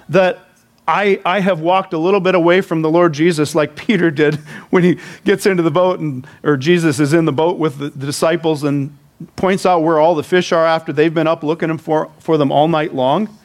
That 0.10 0.40
I, 0.88 1.22
I 1.24 1.40
have 1.40 1.60
walked 1.60 1.94
a 1.94 1.98
little 1.98 2.20
bit 2.20 2.36
away 2.36 2.62
from 2.62 2.82
the 2.82 2.90
Lord 2.90 3.14
Jesus 3.14 3.56
like 3.56 3.76
Peter 3.88 4.12
did 4.12 4.36
when 4.70 4.84
he 4.84 5.00
gets 5.24 5.46
into 5.46 5.64
the 5.64 5.72
boat 5.72 6.00
and 6.00 6.28
or 6.44 6.58
Jesus 6.58 7.00
is 7.00 7.14
in 7.14 7.26
the 7.26 7.32
boat 7.32 7.58
with 7.58 7.78
the, 7.78 7.90
the 7.90 8.06
disciples 8.06 8.64
and 8.64 8.98
points 9.36 9.66
out 9.66 9.84
where 9.84 10.00
all 10.00 10.16
the 10.16 10.24
fish 10.24 10.52
are 10.52 10.66
after 10.66 10.92
they've 10.92 11.14
been 11.14 11.28
up 11.28 11.44
looking 11.44 11.78
for, 11.78 12.12
for 12.20 12.38
them 12.38 12.52
all 12.52 12.68
night 12.68 12.94
long. 12.94 13.38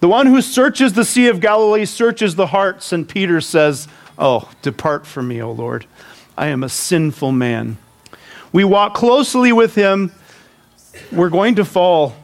The 0.00 0.08
one 0.08 0.26
who 0.26 0.42
searches 0.42 0.94
the 0.94 1.04
Sea 1.04 1.28
of 1.28 1.40
Galilee 1.40 1.84
searches 1.84 2.34
the 2.34 2.48
hearts, 2.48 2.92
and 2.92 3.08
Peter 3.08 3.40
says, 3.40 3.86
Oh, 4.18 4.50
depart 4.60 5.06
from 5.06 5.28
me, 5.28 5.40
O 5.40 5.52
Lord. 5.52 5.86
I 6.36 6.48
am 6.48 6.64
a 6.64 6.68
sinful 6.68 7.32
man. 7.32 7.78
We 8.52 8.64
walk 8.64 8.94
closely 8.94 9.52
with 9.52 9.74
him. 9.74 10.12
We're 11.10 11.30
going 11.30 11.54
to 11.54 11.64
fall. 11.64 12.14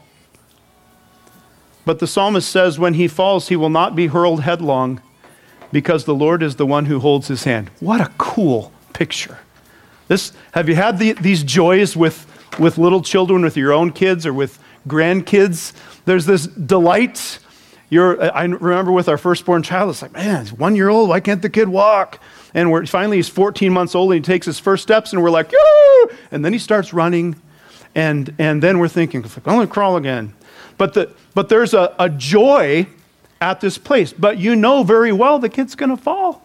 But 1.89 1.97
the 1.97 2.05
psalmist 2.05 2.47
says, 2.47 2.77
when 2.77 2.93
he 2.93 3.07
falls, 3.07 3.47
he 3.47 3.55
will 3.55 3.71
not 3.71 3.95
be 3.95 4.05
hurled 4.05 4.43
headlong 4.43 5.01
because 5.71 6.05
the 6.05 6.13
Lord 6.13 6.43
is 6.43 6.55
the 6.55 6.65
one 6.67 6.85
who 6.85 6.99
holds 6.99 7.29
his 7.29 7.45
hand. 7.45 7.71
What 7.79 7.99
a 7.99 8.11
cool 8.19 8.71
picture. 8.93 9.39
This, 10.07 10.31
have 10.51 10.69
you 10.69 10.75
had 10.75 10.99
the, 10.99 11.13
these 11.13 11.41
joys 11.41 11.97
with, 11.97 12.27
with 12.59 12.77
little 12.77 13.01
children, 13.01 13.41
with 13.41 13.57
your 13.57 13.73
own 13.73 13.91
kids 13.91 14.27
or 14.27 14.33
with 14.35 14.59
grandkids? 14.87 15.73
There's 16.05 16.27
this 16.27 16.45
delight. 16.45 17.39
You're, 17.89 18.21
I 18.35 18.43
remember 18.43 18.91
with 18.91 19.09
our 19.09 19.17
firstborn 19.17 19.63
child, 19.63 19.89
it's 19.89 20.03
like, 20.03 20.13
man, 20.13 20.41
he's 20.41 20.53
one 20.53 20.75
year 20.75 20.89
old. 20.89 21.09
Why 21.09 21.19
can't 21.19 21.41
the 21.41 21.49
kid 21.49 21.69
walk? 21.69 22.21
And 22.53 22.69
we're, 22.69 22.85
finally, 22.85 23.17
he's 23.17 23.29
14 23.29 23.73
months 23.73 23.95
old 23.95 24.11
and 24.11 24.23
he 24.23 24.31
takes 24.31 24.45
his 24.45 24.59
first 24.59 24.83
steps, 24.83 25.11
and 25.11 25.23
we're 25.23 25.31
like, 25.31 25.51
Yoo! 25.51 26.09
And 26.29 26.45
then 26.45 26.53
he 26.53 26.59
starts 26.59 26.93
running. 26.93 27.35
And, 27.95 28.35
and 28.37 28.61
then 28.61 28.77
we're 28.77 28.89
thinking, 28.89 29.23
I'm 29.23 29.41
going 29.41 29.65
to 29.65 29.73
crawl 29.73 29.97
again. 29.97 30.35
But, 30.79 30.93
the, 30.93 31.11
but 31.35 31.49
there's 31.49 31.75
a, 31.75 31.93
a 31.99 32.09
joy 32.09 32.87
at 33.41 33.59
this 33.59 33.77
place. 33.77 34.13
But 34.13 34.39
you 34.39 34.55
know 34.55 34.81
very 34.81 35.11
well 35.11 35.37
the 35.37 35.49
kid's 35.49 35.75
going 35.75 35.89
to 35.89 35.97
fall. 35.97 36.41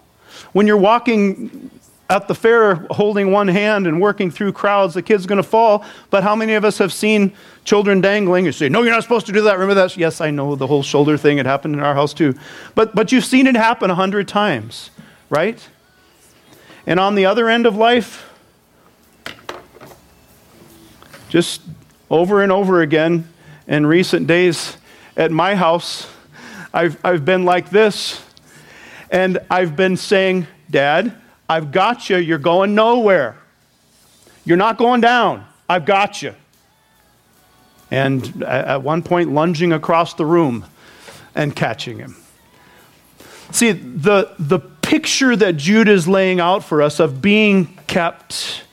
When 0.53 0.67
you're 0.67 0.76
walking 0.76 1.71
at 2.11 2.26
the 2.26 2.35
fair 2.35 2.75
holding 2.91 3.31
one 3.31 3.47
hand 3.47 3.87
and 3.87 4.00
working 4.00 4.33
through 4.33 4.53
crowds, 4.53 4.95
the 4.95 5.03
kid's 5.03 5.25
going 5.25 5.37
to 5.37 5.49
fall. 5.49 5.85
But 6.11 6.25
how 6.25 6.35
many 6.35 6.55
of 6.55 6.64
us 6.64 6.79
have 6.79 6.93
seen 6.93 7.33
children 7.64 8.00
dangling? 8.00 8.45
You 8.45 8.50
say, 8.50 8.69
No, 8.69 8.83
you're 8.83 8.91
not 8.93 9.05
supposed 9.05 9.26
to 9.26 9.33
do 9.33 9.41
that. 9.43 9.53
Remember 9.55 9.75
that? 9.75 9.97
Yes, 9.97 10.21
I 10.21 10.33
know 10.33 10.57
the 10.57 10.67
whole 10.67 10.83
shoulder 10.83 11.17
thing. 11.17 11.38
It 11.38 11.47
happened 11.47 11.75
in 11.75 11.81
our 11.81 11.95
house 11.95 12.12
too. 12.12 12.37
But, 12.75 12.93
but 12.95 13.12
you've 13.12 13.25
seen 13.25 13.47
it 13.47 13.55
happen 13.55 13.88
a 13.88 13.95
hundred 13.95 14.26
times, 14.26 14.91
right? 15.31 15.64
And 16.88 16.99
on 16.99 17.14
the 17.14 17.25
other 17.26 17.49
end 17.49 17.67
of 17.67 17.76
life, 17.76 18.29
just 21.29 21.62
over 22.11 22.43
and 22.43 22.50
over 22.50 22.83
again, 22.83 23.29
in 23.66 23.87
recent 23.87 24.26
days 24.26 24.76
at 25.16 25.30
my 25.30 25.54
house, 25.54 26.06
I've, 26.73 26.99
I've 27.04 27.25
been 27.25 27.44
like 27.44 27.71
this. 27.71 28.21
And 29.11 29.38
I've 29.50 29.76
been 29.76 29.97
saying, 29.97 30.47
Dad, 30.71 31.16
I've 31.49 31.71
got 31.73 32.11
you. 32.11 32.16
You're 32.16 32.38
going 32.38 32.75
nowhere. 32.75 33.37
You're 34.44 34.56
not 34.56 34.76
going 34.76 35.00
down. 35.00 35.47
I've 35.68 35.87
got 35.87 36.23
you. 36.23 36.35
and 37.90 38.42
at 38.42 38.83
one 38.83 39.02
point 39.02 39.33
lunging 39.33 39.73
across 39.73 40.14
the 40.14 40.26
room 40.26 40.64
and 41.35 41.54
catching 41.54 41.99
him. 41.99 42.16
See, 43.50 43.73
the, 43.73 44.35
the 44.38 44.59
picture 44.59 45.37
that 45.37 45.56
Jude 45.56 45.88
is 45.88 46.09
laying 46.09 46.40
out 46.40 46.64
for 46.64 46.83
us 46.83 46.99
of 46.99 47.23
being 47.23 47.78
kept, 47.87 48.64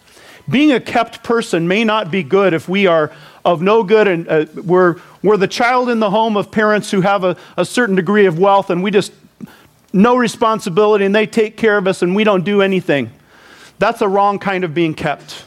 being 0.50 0.72
a 0.72 0.80
kept 0.80 1.24
person 1.24 1.68
may 1.68 1.84
not 1.84 2.10
be 2.10 2.24
good 2.24 2.54
if 2.54 2.68
we 2.68 2.88
are 2.88 3.12
of 3.44 3.62
no 3.62 3.84
good 3.84 4.08
and 4.08 4.28
uh, 4.28 4.46
we're, 4.64 4.98
we're 5.24 5.38
the 5.38 5.48
child 5.48 5.90
in 5.90 6.00
the 6.00 6.10
home 6.10 6.38
of 6.38 6.52
parents 6.52 6.92
who 6.92 7.02
have 7.02 7.24
a, 7.24 7.36
a 7.58 7.66
certain 7.66 7.96
degree 7.96 8.26
of 8.26 8.38
wealth 8.38 8.70
and 8.70 8.84
we 8.84 8.92
just 8.92 9.12
no 9.94 10.16
responsibility 10.16 11.06
and 11.06 11.14
they 11.14 11.28
take 11.28 11.58
care 11.58 11.78
of 11.78 11.88
us 11.88 12.02
and 12.02 12.16
we 12.16 12.24
don't 12.24 12.46
do 12.46 12.62
anything. 12.62 13.12
That's 13.80 14.02
a 14.02 14.08
wrong 14.08 14.40
kind 14.40 14.64
of 14.64 14.74
being 14.74 14.94
kept. 14.94 15.46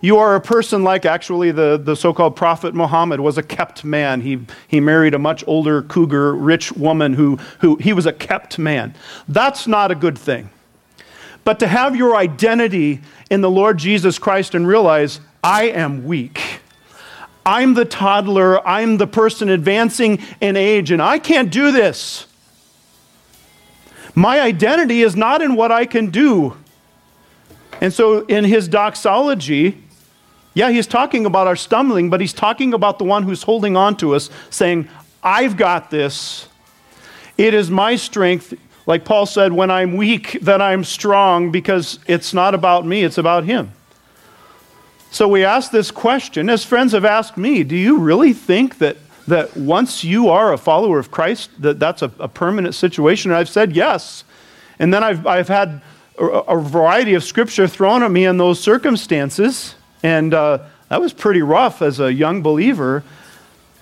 You 0.00 0.18
are 0.18 0.36
a 0.36 0.40
person 0.40 0.84
like 0.84 1.04
actually 1.04 1.50
the, 1.50 1.76
the 1.76 1.96
so 1.96 2.12
called 2.12 2.36
Prophet 2.36 2.74
Muhammad 2.74 3.20
was 3.20 3.36
a 3.36 3.42
kept 3.42 3.84
man. 3.84 4.20
He, 4.20 4.40
he 4.68 4.78
married 4.80 5.12
a 5.12 5.18
much 5.18 5.42
older, 5.46 5.82
cougar, 5.82 6.34
rich 6.34 6.72
woman 6.72 7.14
who, 7.14 7.36
who 7.60 7.76
he 7.76 7.92
was 7.92 8.06
a 8.06 8.12
kept 8.12 8.58
man. 8.58 8.94
That's 9.28 9.66
not 9.66 9.90
a 9.90 9.96
good 9.96 10.16
thing. 10.16 10.50
But 11.44 11.58
to 11.60 11.66
have 11.66 11.96
your 11.96 12.16
identity 12.16 13.00
in 13.30 13.40
the 13.40 13.50
Lord 13.50 13.78
Jesus 13.78 14.18
Christ 14.18 14.54
and 14.54 14.68
realize, 14.68 15.20
I 15.42 15.64
am 15.64 16.04
weak. 16.04 16.60
I'm 17.48 17.72
the 17.72 17.86
toddler. 17.86 18.66
I'm 18.68 18.98
the 18.98 19.06
person 19.06 19.48
advancing 19.48 20.20
in 20.38 20.54
age, 20.54 20.90
and 20.90 21.00
I 21.00 21.18
can't 21.18 21.50
do 21.50 21.72
this. 21.72 22.26
My 24.14 24.38
identity 24.38 25.00
is 25.00 25.16
not 25.16 25.40
in 25.40 25.56
what 25.56 25.72
I 25.72 25.86
can 25.86 26.10
do. 26.10 26.58
And 27.80 27.90
so, 27.90 28.26
in 28.26 28.44
his 28.44 28.68
doxology, 28.68 29.82
yeah, 30.52 30.70
he's 30.70 30.86
talking 30.86 31.24
about 31.24 31.46
our 31.46 31.56
stumbling, 31.56 32.10
but 32.10 32.20
he's 32.20 32.34
talking 32.34 32.74
about 32.74 32.98
the 32.98 33.04
one 33.04 33.22
who's 33.22 33.44
holding 33.44 33.78
on 33.78 33.96
to 33.96 34.14
us, 34.14 34.28
saying, 34.50 34.86
I've 35.22 35.56
got 35.56 35.90
this. 35.90 36.48
It 37.38 37.54
is 37.54 37.70
my 37.70 37.96
strength, 37.96 38.52
like 38.84 39.06
Paul 39.06 39.24
said, 39.24 39.54
when 39.54 39.70
I'm 39.70 39.96
weak, 39.96 40.38
that 40.42 40.60
I'm 40.60 40.84
strong, 40.84 41.50
because 41.50 41.98
it's 42.06 42.34
not 42.34 42.54
about 42.54 42.84
me, 42.84 43.04
it's 43.04 43.16
about 43.16 43.44
him. 43.44 43.72
So 45.10 45.26
we 45.26 45.44
ask 45.44 45.70
this 45.70 45.90
question, 45.90 46.50
as 46.50 46.64
friends 46.64 46.92
have 46.92 47.04
asked 47.04 47.36
me, 47.36 47.64
do 47.64 47.76
you 47.76 47.98
really 47.98 48.32
think 48.32 48.78
that, 48.78 48.96
that 49.26 49.56
once 49.56 50.04
you 50.04 50.28
are 50.28 50.52
a 50.52 50.58
follower 50.58 50.98
of 50.98 51.10
Christ, 51.10 51.50
that 51.62 51.78
that's 51.78 52.02
a, 52.02 52.12
a 52.18 52.28
permanent 52.28 52.74
situation? 52.74 53.30
And 53.30 53.38
I've 53.38 53.48
said 53.48 53.74
yes. 53.74 54.24
And 54.78 54.92
then 54.92 55.02
I've, 55.02 55.26
I've 55.26 55.48
had 55.48 55.80
a, 56.18 56.24
a 56.24 56.60
variety 56.60 57.14
of 57.14 57.24
scripture 57.24 57.66
thrown 57.66 58.02
at 58.02 58.10
me 58.10 58.26
in 58.26 58.36
those 58.36 58.60
circumstances. 58.60 59.74
And 60.02 60.34
uh, 60.34 60.66
that 60.90 61.00
was 61.00 61.12
pretty 61.12 61.42
rough 61.42 61.80
as 61.80 62.00
a 62.00 62.12
young 62.12 62.42
believer, 62.42 63.02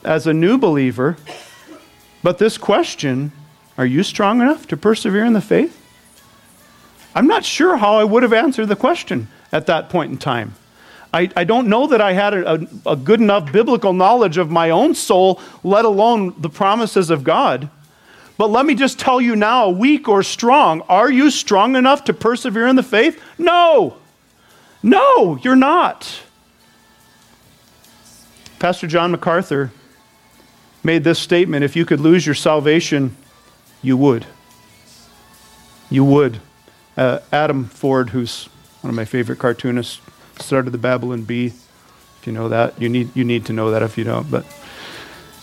as 0.04 0.26
a 0.26 0.33
new 0.33 0.59
believer. 0.59 1.16
But 2.23 2.38
this 2.38 2.56
question 2.56 3.33
are 3.78 3.87
you 3.87 4.02
strong 4.02 4.40
enough 4.40 4.66
to 4.68 4.76
persevere 4.76 5.25
in 5.25 5.35
the 5.35 5.40
faith? 5.42 5.78
I'm 7.14 7.26
not 7.26 7.45
sure 7.45 7.76
how 7.76 7.97
I 7.97 8.04
would 8.04 8.23
have 8.23 8.33
answered 8.33 8.66
the 8.66 8.76
question 8.76 9.28
at 9.52 9.66
that 9.66 9.90
point 9.90 10.12
in 10.12 10.18
time. 10.18 10.54
I, 11.16 11.30
I 11.35 11.44
don't 11.44 11.68
know 11.68 11.87
that 11.87 12.02
I 12.02 12.12
had 12.12 12.35
a, 12.35 12.68
a 12.85 12.94
good 12.94 13.23
enough 13.23 13.50
biblical 13.50 13.94
knowledge 13.94 14.37
of 14.37 14.50
my 14.50 14.68
own 14.68 14.94
soul, 14.94 15.40
let 15.64 15.87
alone 15.87 16.35
the 16.38 16.50
promises 16.50 17.08
of 17.08 17.25
God. 17.25 17.70
But 18.37 18.50
let 18.50 18.66
me 18.66 18.75
just 18.75 18.99
tell 18.99 19.18
you 19.18 19.35
now, 19.35 19.70
weak 19.70 20.11
or 20.11 20.23
strong, 20.23 20.82
are 20.82 21.11
you 21.11 21.30
strong 21.30 21.75
enough 21.75 22.04
to 22.04 22.12
persevere 22.12 22.66
in 22.66 22.76
the 22.76 22.82
faith? 22.82 23.18
No. 23.38 23.96
No, 24.82 25.37
you're 25.37 25.56
not. 25.56 26.20
Pastor 28.58 28.87
John 28.87 29.11
MacArthur 29.11 29.73
made 30.85 31.02
this 31.02 31.18
statement 31.18 31.64
if 31.64 31.75
you 31.76 31.87
could 31.87 32.00
lose 32.00 32.26
your 32.26 32.35
salvation, 32.35 33.16
you 33.80 33.96
would. 33.96 34.26
You 35.88 36.04
would. 36.04 36.40
Uh, 36.95 37.21
Adam 37.32 37.64
Ford, 37.64 38.10
who's 38.10 38.50
one 38.82 38.90
of 38.90 38.95
my 38.95 39.06
favorite 39.06 39.38
cartoonists, 39.38 40.02
started 40.38 40.70
the 40.70 40.78
Babylon 40.78 41.22
Bee. 41.22 41.46
If 41.46 42.26
you 42.26 42.32
know 42.32 42.49
that, 42.49 42.80
you 42.80 42.88
need, 42.88 43.14
you 43.16 43.25
need 43.25 43.46
to 43.46 43.52
know 43.52 43.70
that 43.70 43.82
if 43.82 43.96
you 43.96 44.04
don't. 44.04 44.30
But 44.30 44.44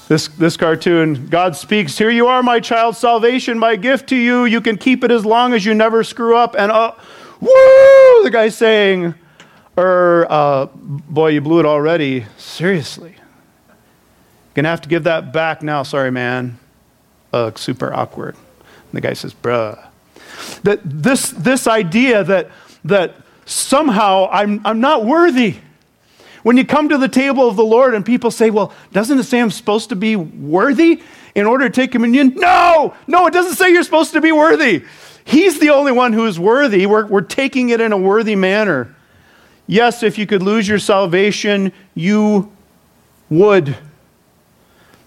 this, 0.07 0.27
this 0.27 0.57
cartoon, 0.57 1.27
God 1.27 1.55
speaks, 1.55 1.97
Here 1.97 2.09
you 2.09 2.27
are, 2.27 2.43
my 2.43 2.59
child, 2.59 2.95
salvation, 2.95 3.57
my 3.57 3.75
gift 3.75 4.09
to 4.09 4.15
you. 4.15 4.45
You 4.45 4.61
can 4.61 4.77
keep 4.77 5.03
it 5.03 5.11
as 5.11 5.25
long 5.25 5.53
as 5.53 5.65
you 5.65 5.73
never 5.73 6.03
screw 6.03 6.35
up. 6.35 6.55
And 6.57 6.71
uh, 6.71 6.93
woo, 7.39 8.23
the 8.23 8.29
guy's 8.31 8.55
saying, 8.55 9.15
or, 9.75 10.27
uh, 10.29 10.65
boy, 10.65 11.29
you 11.29 11.41
blew 11.41 11.59
it 11.59 11.65
already. 11.65 12.25
Seriously. 12.37 13.15
Gonna 14.53 14.69
have 14.69 14.81
to 14.81 14.89
give 14.89 15.05
that 15.05 15.33
back 15.33 15.63
now. 15.63 15.83
Sorry, 15.83 16.11
man. 16.11 16.59
Uh, 17.31 17.51
super 17.55 17.91
awkward. 17.93 18.35
And 18.35 18.91
the 18.91 19.01
guy 19.01 19.13
says, 19.13 19.33
bruh. 19.33 19.83
That 20.63 20.81
this, 20.83 21.31
this 21.31 21.65
idea 21.65 22.23
that, 22.23 22.51
that 22.83 23.15
somehow 23.45 24.29
I'm, 24.31 24.61
I'm 24.65 24.79
not 24.79 25.05
worthy. 25.05 25.57
When 26.43 26.57
you 26.57 26.65
come 26.65 26.89
to 26.89 26.97
the 26.97 27.07
table 27.07 27.47
of 27.47 27.55
the 27.55 27.63
Lord 27.63 27.93
and 27.93 28.05
people 28.05 28.29
say, 28.29 28.49
well, 28.49 28.73
doesn't 28.91 29.17
it 29.17 29.23
say 29.23 29.39
I'm 29.39 29.51
supposed 29.51 29.89
to 29.89 29.95
be 29.95 30.15
worthy 30.15 31.01
in 31.35 31.45
order 31.45 31.69
to 31.69 31.73
take 31.73 31.91
communion? 31.91 32.33
No, 32.35 32.93
no, 33.07 33.27
it 33.27 33.31
doesn't 33.31 33.55
say 33.55 33.71
you're 33.71 33.83
supposed 33.83 34.13
to 34.13 34.21
be 34.21 34.31
worthy. 34.31 34.83
He's 35.25 35.59
the 35.59 35.69
only 35.69 35.93
one 35.93 36.11
who 36.11 36.25
is 36.25 36.37
worthy. 36.37 36.85
We're, 36.85 37.05
we're 37.05 37.21
taking 37.21 37.69
it 37.69 37.79
in 37.79 37.93
a 37.93 37.97
worthy 37.97 38.35
manner. 38.35 38.93
Yes, 39.67 40.03
if 40.03 40.17
you 40.17 40.27
could 40.27 40.43
lose 40.43 40.67
your 40.67 40.79
salvation, 40.79 41.71
you 41.95 42.51
would. 43.29 43.77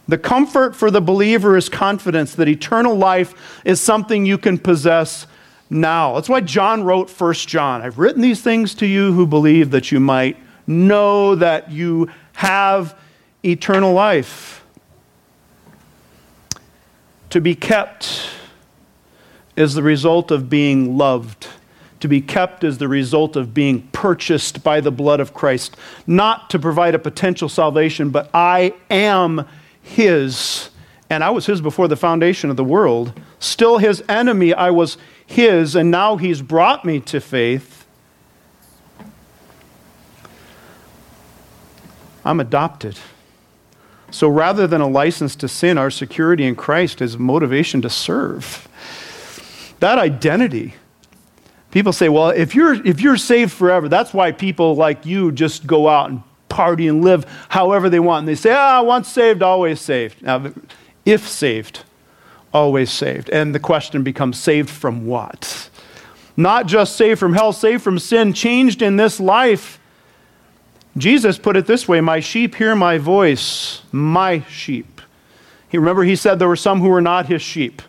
The 0.09 0.17
comfort 0.17 0.75
for 0.75 0.91
the 0.91 1.03
believer 1.03 1.57
is 1.57 1.69
confidence 1.69 2.35
that 2.37 2.49
eternal 2.49 2.95
life 2.95 3.61
is 3.65 3.81
something 3.81 4.25
you 4.25 4.39
can 4.39 4.57
possess 4.57 5.27
now. 5.71 6.15
That's 6.15 6.29
why 6.29 6.41
John 6.41 6.85
wrote 6.85 7.11
1 7.11 7.35
John. 7.35 7.83
I've 7.83 7.99
written 7.99 8.23
these 8.23 8.41
things 8.41 8.75
to 8.77 8.87
you 8.87 9.13
who 9.13 9.27
believe 9.27 9.71
that 9.71 9.91
you 9.93 10.01
might 10.01 10.37
know 10.67 11.35
that 11.37 11.71
you 11.71 12.09
have 12.35 12.99
eternal 13.45 13.93
life. 13.93 14.65
To 17.31 17.41
be 17.41 17.55
kept 17.55 18.31
is 19.57 19.75
the 19.75 19.83
result 19.83 20.31
of 20.31 20.49
being 20.49 20.97
loved 20.97 21.49
to 22.01 22.09
be 22.09 22.21
kept 22.21 22.65
as 22.65 22.79
the 22.79 22.89
result 22.89 23.37
of 23.37 23.55
being 23.55 23.83
purchased 23.89 24.63
by 24.63 24.81
the 24.81 24.91
blood 24.91 25.21
of 25.21 25.35
Christ, 25.35 25.77
not 26.07 26.51
to 26.51 26.59
provide 26.59 26.95
a 26.95 26.99
potential 26.99 27.49
salvation, 27.49 28.11
but 28.11 28.31
I 28.35 28.75
am 28.91 29.47
His. 29.83 30.71
And 31.09 31.25
I 31.25 31.31
was 31.31 31.47
His 31.47 31.61
before 31.61 31.89
the 31.89 31.97
foundation 31.97 32.51
of 32.51 32.57
the 32.57 32.65
world. 32.65 33.19
Still 33.39 33.79
His 33.79 34.03
enemy, 34.09 34.53
I 34.53 34.71
was 34.71 34.99
His, 35.27 35.75
and 35.75 35.91
now 35.91 36.17
He's 36.17 36.43
brought 36.43 36.85
me 36.85 37.01
to 37.01 37.21
faith. 37.21 37.87
I'm 42.25 42.41
adopted. 42.41 42.99
So 44.11 44.29
rather 44.29 44.67
than 44.67 44.81
a 44.81 44.89
license 44.89 45.37
to 45.37 45.49
sin, 45.49 45.79
our 45.79 45.91
security 45.91 46.45
in 46.45 46.57
Christ 46.57 47.01
is 47.01 47.19
motivation 47.19 47.83
to 47.83 47.91
serve. 47.91 48.69
That 49.81 49.99
identity 49.99 50.75
People 51.77 51.93
say, 51.93 52.09
well, 52.09 52.31
if 52.31 52.55
you're, 52.55 52.73
if 52.87 53.03
you're 53.03 53.19
saved 53.19 53.53
forever, 53.53 53.87
that's 53.87 54.15
why 54.15 54.33
people 54.33 54.77
like 54.77 55.05
you 55.05 55.31
just 55.31 55.67
go 55.67 55.91
out 55.91 56.09
and 56.09 56.23
party 56.49 56.89
and 56.89 57.05
live 57.05 57.27
however 57.51 57.91
they 57.91 58.01
want. 58.01 58.21
And 58.21 58.29
they 58.29 58.35
say, 58.35 58.55
ah, 58.55 58.83
once 58.83 59.09
saved, 59.09 59.43
always 59.43 59.79
saved. 59.79 60.23
Now, 60.23 60.55
if 61.05 61.29
saved, 61.29 61.83
always 62.57 62.91
saved. 62.91 63.29
And 63.29 63.55
the 63.55 63.61
question 63.61 64.03
becomes 64.03 64.39
saved 64.39 64.71
from 64.71 65.07
what? 65.07 65.69
Not 66.39 66.67
just 66.67 66.97
saved 66.97 67.21
from 67.21 67.35
hell, 67.35 67.53
saved 67.53 67.83
from 67.83 67.99
sin, 67.99 68.33
changed 68.33 68.81
in 68.81 68.97
this 68.97 69.21
life. 69.21 69.79
Jesus 70.97 71.39
put 71.39 71.57
it 71.57 71.67
this 71.67 71.87
way 71.87 72.01
My 72.01 72.21
sheep 72.21 72.55
hear 72.55 72.75
my 72.75 72.97
voice, 72.97 73.83
my 73.93 74.41
sheep. 74.49 75.03
He, 75.69 75.77
remember, 75.77 76.05
he 76.05 76.17
said 76.17 76.39
there 76.39 76.49
were 76.49 76.57
some 76.57 76.81
who 76.81 76.89
were 76.89 77.03
not 77.03 77.27
his 77.27 77.43
sheep. 77.43 77.83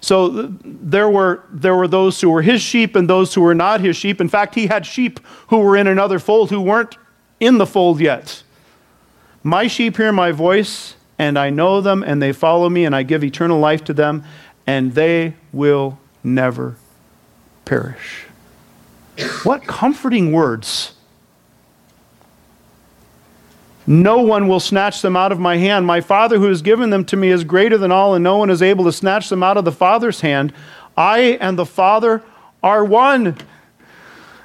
So 0.00 0.28
there 0.64 1.08
were, 1.08 1.44
there 1.50 1.74
were 1.74 1.88
those 1.88 2.20
who 2.20 2.30
were 2.30 2.42
his 2.42 2.62
sheep 2.62 2.96
and 2.96 3.08
those 3.08 3.34
who 3.34 3.40
were 3.42 3.54
not 3.54 3.80
his 3.80 3.96
sheep. 3.96 4.20
In 4.20 4.28
fact, 4.28 4.54
he 4.54 4.66
had 4.66 4.86
sheep 4.86 5.20
who 5.48 5.58
were 5.58 5.76
in 5.76 5.86
another 5.86 6.18
fold 6.18 6.50
who 6.50 6.60
weren't 6.60 6.96
in 7.40 7.58
the 7.58 7.66
fold 7.66 8.00
yet. 8.00 8.42
My 9.42 9.66
sheep 9.66 9.96
hear 9.96 10.12
my 10.12 10.30
voice, 10.30 10.94
and 11.18 11.38
I 11.38 11.50
know 11.50 11.80
them, 11.80 12.02
and 12.02 12.20
they 12.20 12.32
follow 12.32 12.68
me, 12.68 12.84
and 12.84 12.94
I 12.94 13.02
give 13.02 13.22
eternal 13.22 13.58
life 13.58 13.84
to 13.84 13.94
them, 13.94 14.24
and 14.66 14.94
they 14.94 15.34
will 15.52 15.98
never 16.22 16.76
perish. 17.64 18.24
What 19.44 19.66
comforting 19.66 20.32
words 20.32 20.94
no 23.86 24.22
one 24.22 24.48
will 24.48 24.60
snatch 24.60 25.02
them 25.02 25.16
out 25.16 25.30
of 25.30 25.38
my 25.38 25.58
hand. 25.58 25.86
My 25.86 26.00
Father 26.00 26.38
who 26.38 26.48
has 26.48 26.62
given 26.62 26.90
them 26.90 27.04
to 27.06 27.16
me 27.16 27.28
is 27.28 27.44
greater 27.44 27.76
than 27.76 27.92
all, 27.92 28.14
and 28.14 28.24
no 28.24 28.38
one 28.38 28.48
is 28.48 28.62
able 28.62 28.84
to 28.84 28.92
snatch 28.92 29.28
them 29.28 29.42
out 29.42 29.56
of 29.56 29.64
the 29.64 29.72
Father's 29.72 30.22
hand. 30.22 30.52
I 30.96 31.38
and 31.40 31.58
the 31.58 31.66
Father 31.66 32.22
are 32.62 32.84
one. 32.84 33.36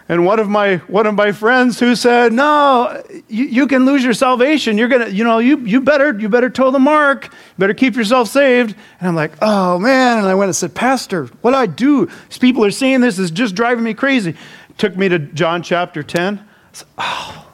And 0.09 0.25
one 0.25 0.39
of 0.39 0.49
my 0.49 0.77
one 0.87 1.05
of 1.05 1.13
my 1.13 1.31
friends 1.31 1.79
who 1.79 1.95
said, 1.95 2.33
"No, 2.33 3.03
you, 3.27 3.45
you 3.45 3.67
can 3.67 3.85
lose 3.85 4.03
your 4.03 4.13
salvation. 4.13 4.75
You're 4.75 4.87
gonna, 4.87 5.09
you 5.09 5.23
know, 5.23 5.37
you 5.37 5.59
you 5.59 5.81
better 5.81 6.19
you 6.19 6.27
better 6.27 6.49
toe 6.49 6.71
the 6.71 6.79
mark. 6.79 7.25
You 7.25 7.59
better 7.59 7.75
keep 7.75 7.95
yourself 7.95 8.27
saved." 8.27 8.75
And 8.99 9.07
I'm 9.07 9.15
like, 9.15 9.33
"Oh 9.39 9.77
man!" 9.77 10.17
And 10.17 10.27
I 10.27 10.33
went 10.33 10.49
and 10.49 10.55
said, 10.55 10.73
"Pastor, 10.73 11.27
what 11.41 11.51
do 11.51 11.57
I 11.57 11.67
do? 11.67 12.07
These 12.27 12.39
people 12.39 12.65
are 12.65 12.71
saying 12.71 13.01
this 13.01 13.19
is 13.19 13.29
just 13.29 13.53
driving 13.53 13.83
me 13.83 13.93
crazy." 13.93 14.35
Took 14.79 14.97
me 14.97 15.09
to 15.09 15.19
John 15.19 15.61
chapter 15.61 16.01
10. 16.01 16.43
Said, 16.71 16.87
oh. 16.97 17.47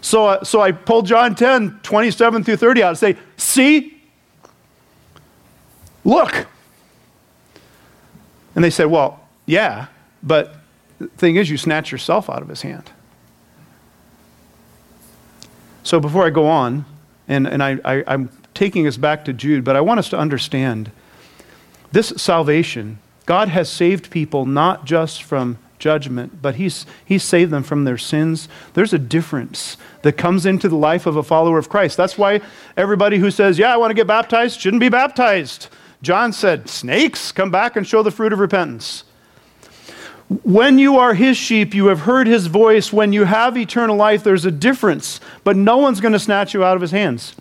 So, 0.00 0.38
so 0.44 0.60
I 0.60 0.70
pulled 0.70 1.06
John 1.06 1.34
10, 1.34 1.80
27 1.82 2.44
through 2.44 2.56
30 2.56 2.82
out 2.84 2.88
and 2.90 2.98
say, 2.98 3.16
"See, 3.36 4.00
look." 6.04 6.46
And 8.54 8.64
they 8.64 8.70
said, 8.70 8.86
"Well, 8.86 9.20
yeah, 9.44 9.88
but." 10.22 10.56
Thing 11.16 11.36
is, 11.36 11.50
you 11.50 11.56
snatch 11.56 11.92
yourself 11.92 12.28
out 12.28 12.42
of 12.42 12.48
his 12.48 12.62
hand. 12.62 12.90
So 15.82 16.00
before 16.00 16.24
I 16.24 16.30
go 16.30 16.46
on, 16.46 16.84
and, 17.28 17.46
and 17.46 17.62
I, 17.62 17.78
I, 17.84 18.04
I'm 18.06 18.30
taking 18.54 18.86
us 18.86 18.96
back 18.96 19.24
to 19.24 19.32
Jude, 19.32 19.64
but 19.64 19.76
I 19.76 19.80
want 19.80 19.98
us 19.98 20.08
to 20.10 20.18
understand 20.18 20.90
this 21.90 22.08
salvation, 22.16 22.98
God 23.26 23.48
has 23.48 23.68
saved 23.68 24.10
people 24.10 24.46
not 24.46 24.84
just 24.84 25.22
from 25.22 25.58
judgment, 25.78 26.40
but 26.40 26.54
he's, 26.54 26.86
he's 27.04 27.22
saved 27.22 27.50
them 27.50 27.62
from 27.62 27.84
their 27.84 27.98
sins. 27.98 28.48
There's 28.74 28.92
a 28.92 28.98
difference 28.98 29.76
that 30.02 30.12
comes 30.12 30.46
into 30.46 30.68
the 30.68 30.76
life 30.76 31.06
of 31.06 31.16
a 31.16 31.22
follower 31.22 31.58
of 31.58 31.68
Christ. 31.68 31.96
That's 31.96 32.16
why 32.16 32.40
everybody 32.76 33.18
who 33.18 33.30
says, 33.30 33.58
Yeah, 33.58 33.74
I 33.74 33.76
want 33.76 33.90
to 33.90 33.94
get 33.94 34.06
baptized, 34.06 34.60
shouldn't 34.60 34.80
be 34.80 34.88
baptized. 34.88 35.68
John 36.00 36.32
said, 36.32 36.68
Snakes, 36.68 37.32
come 37.32 37.50
back 37.50 37.76
and 37.76 37.86
show 37.86 38.02
the 38.02 38.10
fruit 38.10 38.32
of 38.32 38.38
repentance. 38.38 39.04
When 40.44 40.78
you 40.78 40.98
are 40.98 41.14
his 41.14 41.36
sheep, 41.36 41.74
you 41.74 41.86
have 41.86 42.00
heard 42.00 42.26
his 42.26 42.46
voice. 42.46 42.92
When 42.92 43.12
you 43.12 43.24
have 43.24 43.56
eternal 43.56 43.96
life, 43.96 44.24
there's 44.24 44.44
a 44.44 44.50
difference, 44.50 45.20
but 45.44 45.56
no 45.56 45.78
one's 45.78 46.00
going 46.00 46.12
to 46.12 46.18
snatch 46.18 46.54
you 46.54 46.64
out 46.64 46.76
of 46.76 46.80
his 46.80 46.90
hands. 46.90 47.34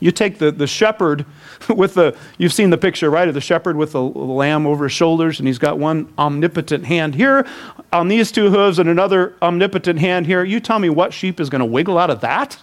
You 0.00 0.12
take 0.12 0.38
the, 0.38 0.52
the 0.52 0.66
shepherd 0.66 1.24
with 1.68 1.94
the, 1.94 2.16
you've 2.38 2.52
seen 2.52 2.70
the 2.70 2.78
picture, 2.78 3.10
right, 3.10 3.26
of 3.26 3.34
the 3.34 3.40
shepherd 3.40 3.76
with 3.76 3.92
the 3.92 4.02
lamb 4.02 4.66
over 4.66 4.84
his 4.84 4.92
shoulders, 4.92 5.38
and 5.38 5.48
he's 5.48 5.58
got 5.58 5.78
one 5.78 6.12
omnipotent 6.18 6.84
hand 6.84 7.14
here 7.14 7.46
on 7.92 8.08
these 8.08 8.30
two 8.30 8.50
hooves 8.50 8.78
and 8.78 8.88
another 8.88 9.34
omnipotent 9.40 9.98
hand 9.98 10.26
here. 10.26 10.44
You 10.44 10.60
tell 10.60 10.78
me 10.78 10.90
what 10.90 11.12
sheep 11.12 11.40
is 11.40 11.48
going 11.48 11.60
to 11.60 11.66
wiggle 11.66 11.98
out 11.98 12.10
of 12.10 12.20
that? 12.20 12.62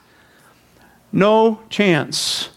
No 1.12 1.62
chance. 1.70 2.50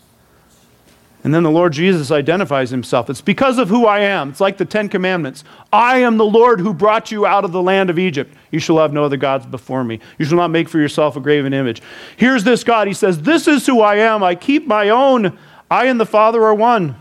And 1.24 1.32
then 1.32 1.42
the 1.42 1.50
Lord 1.50 1.72
Jesus 1.72 2.10
identifies 2.10 2.68
himself. 2.68 3.08
It's 3.08 3.22
because 3.22 3.56
of 3.56 3.70
who 3.70 3.87
I 3.87 4.00
am. 4.00 4.28
It's 4.28 4.42
like 4.42 4.58
the 4.58 4.66
Ten 4.66 4.90
Commandments. 4.90 5.42
I 5.72 6.00
am 6.00 6.18
the 6.18 6.26
Lord 6.26 6.60
who 6.60 6.74
brought 6.74 7.10
you 7.10 7.24
out 7.24 7.46
of 7.46 7.52
the 7.52 7.62
land 7.62 7.88
of 7.88 7.98
Egypt. 7.98 8.34
You 8.50 8.58
shall 8.60 8.76
have 8.76 8.92
no 8.92 9.04
other 9.04 9.16
gods 9.16 9.46
before 9.46 9.84
me. 9.84 10.00
You 10.18 10.26
shall 10.26 10.37
not 10.37 10.50
make 10.50 10.68
for 10.68 10.78
yourself 10.78 11.16
a 11.16 11.20
graven 11.20 11.54
image. 11.54 11.80
Here's 12.18 12.44
this 12.44 12.62
God. 12.62 12.88
He 12.88 12.94
says, 12.94 13.22
This 13.22 13.48
is 13.48 13.66
who 13.66 13.80
I 13.80 13.96
am. 13.96 14.22
I 14.22 14.34
keep 14.34 14.66
my 14.66 14.90
own. 14.90 15.38
I 15.70 15.87
and 15.87 15.98
the 15.98 16.04
Father 16.06 16.44
are 16.44 16.54
one. 16.54 16.94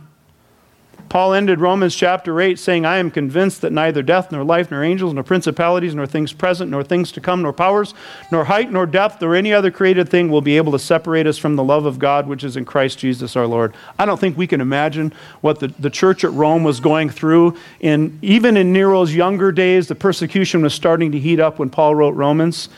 Paul 1.09 1.33
ended 1.33 1.59
Romans 1.59 1.95
chapter 1.95 2.41
8 2.41 2.57
saying, 2.57 2.85
I 2.85 2.97
am 2.97 3.11
convinced 3.11 3.61
that 3.61 3.71
neither 3.71 4.01
death, 4.01 4.31
nor 4.31 4.43
life, 4.43 4.71
nor 4.71 4.83
angels, 4.83 5.13
nor 5.13 5.23
principalities, 5.23 5.93
nor 5.93 6.07
things 6.07 6.33
present, 6.33 6.71
nor 6.71 6.83
things 6.83 7.11
to 7.11 7.21
come, 7.21 7.41
nor 7.41 7.53
powers, 7.53 7.93
nor 8.31 8.45
height, 8.45 8.71
nor 8.71 8.85
depth, 8.85 9.21
nor 9.21 9.35
any 9.35 9.53
other 9.53 9.69
created 9.69 10.09
thing 10.09 10.29
will 10.29 10.41
be 10.41 10.57
able 10.57 10.71
to 10.71 10.79
separate 10.79 11.27
us 11.27 11.37
from 11.37 11.55
the 11.55 11.63
love 11.63 11.85
of 11.85 11.99
God 11.99 12.27
which 12.27 12.43
is 12.43 12.57
in 12.57 12.65
Christ 12.65 12.99
Jesus 12.99 13.35
our 13.35 13.45
Lord. 13.45 13.75
I 13.99 14.05
don't 14.05 14.19
think 14.19 14.37
we 14.37 14.47
can 14.47 14.61
imagine 14.61 15.13
what 15.41 15.59
the, 15.59 15.67
the 15.67 15.89
church 15.89 16.23
at 16.23 16.31
Rome 16.31 16.63
was 16.63 16.79
going 16.79 17.09
through. 17.09 17.57
In, 17.79 18.17
even 18.21 18.57
in 18.57 18.73
Nero's 18.73 19.13
younger 19.13 19.51
days, 19.51 19.87
the 19.87 19.95
persecution 19.95 20.63
was 20.63 20.73
starting 20.73 21.11
to 21.11 21.19
heat 21.19 21.39
up 21.39 21.59
when 21.59 21.69
Paul 21.69 21.95
wrote 21.95 22.15
Romans. 22.15 22.69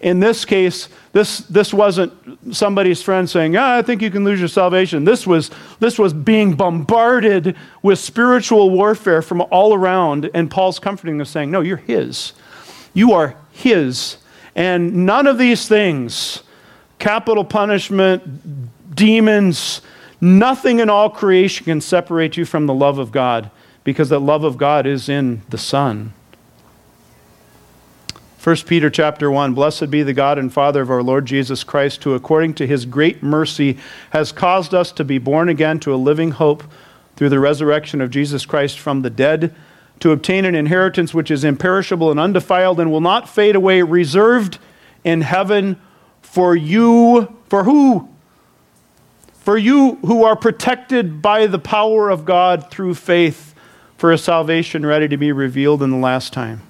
In 0.00 0.20
this 0.20 0.44
case, 0.44 0.88
this, 1.12 1.38
this 1.38 1.74
wasn't 1.74 2.12
somebody's 2.54 3.02
friend 3.02 3.28
saying, 3.28 3.56
ah, 3.56 3.76
I 3.76 3.82
think 3.82 4.00
you 4.00 4.10
can 4.10 4.22
lose 4.22 4.38
your 4.38 4.48
salvation. 4.48 5.04
This 5.04 5.26
was, 5.26 5.50
this 5.80 5.98
was 5.98 6.12
being 6.12 6.54
bombarded 6.54 7.56
with 7.82 7.98
spiritual 7.98 8.70
warfare 8.70 9.20
from 9.20 9.40
all 9.50 9.74
around, 9.74 10.30
and 10.34 10.48
Paul's 10.50 10.78
comforting 10.78 11.18
them, 11.18 11.24
saying, 11.24 11.50
No, 11.50 11.62
you're 11.62 11.78
his. 11.78 12.32
You 12.94 13.12
are 13.12 13.34
his. 13.50 14.18
And 14.54 15.06
none 15.06 15.26
of 15.26 15.36
these 15.36 15.66
things, 15.66 16.42
capital 17.00 17.44
punishment, 17.44 18.94
demons, 18.94 19.80
nothing 20.20 20.78
in 20.78 20.90
all 20.90 21.10
creation 21.10 21.64
can 21.64 21.80
separate 21.80 22.36
you 22.36 22.44
from 22.44 22.66
the 22.66 22.74
love 22.74 22.98
of 22.98 23.10
God 23.10 23.50
because 23.82 24.10
the 24.10 24.20
love 24.20 24.44
of 24.44 24.58
God 24.58 24.86
is 24.86 25.08
in 25.08 25.42
the 25.48 25.58
Son. 25.58 26.12
1 28.42 28.56
Peter 28.64 28.88
chapter 28.88 29.30
1 29.30 29.52
Blessed 29.52 29.90
be 29.90 30.02
the 30.02 30.14
God 30.14 30.38
and 30.38 30.50
Father 30.50 30.80
of 30.80 30.90
our 30.90 31.02
Lord 31.02 31.26
Jesus 31.26 31.62
Christ, 31.62 32.02
who 32.04 32.14
according 32.14 32.54
to 32.54 32.66
his 32.66 32.86
great 32.86 33.22
mercy 33.22 33.76
has 34.10 34.32
caused 34.32 34.72
us 34.72 34.92
to 34.92 35.04
be 35.04 35.18
born 35.18 35.50
again 35.50 35.78
to 35.80 35.92
a 35.92 35.96
living 35.96 36.30
hope 36.30 36.64
through 37.16 37.28
the 37.28 37.38
resurrection 37.38 38.00
of 38.00 38.08
Jesus 38.08 38.46
Christ 38.46 38.78
from 38.78 39.02
the 39.02 39.10
dead, 39.10 39.54
to 39.98 40.12
obtain 40.12 40.46
an 40.46 40.54
inheritance 40.54 41.12
which 41.12 41.30
is 41.30 41.44
imperishable 41.44 42.10
and 42.10 42.18
undefiled 42.18 42.80
and 42.80 42.90
will 42.90 43.02
not 43.02 43.28
fade 43.28 43.56
away, 43.56 43.82
reserved 43.82 44.58
in 45.04 45.20
heaven 45.20 45.78
for 46.22 46.56
you. 46.56 47.36
For 47.50 47.64
who? 47.64 48.08
For 49.34 49.58
you 49.58 49.96
who 49.96 50.24
are 50.24 50.36
protected 50.36 51.20
by 51.20 51.46
the 51.46 51.58
power 51.58 52.08
of 52.08 52.24
God 52.24 52.70
through 52.70 52.94
faith 52.94 53.54
for 53.98 54.10
a 54.10 54.16
salvation 54.16 54.86
ready 54.86 55.08
to 55.08 55.18
be 55.18 55.30
revealed 55.30 55.82
in 55.82 55.90
the 55.90 55.98
last 55.98 56.32
time. 56.32 56.62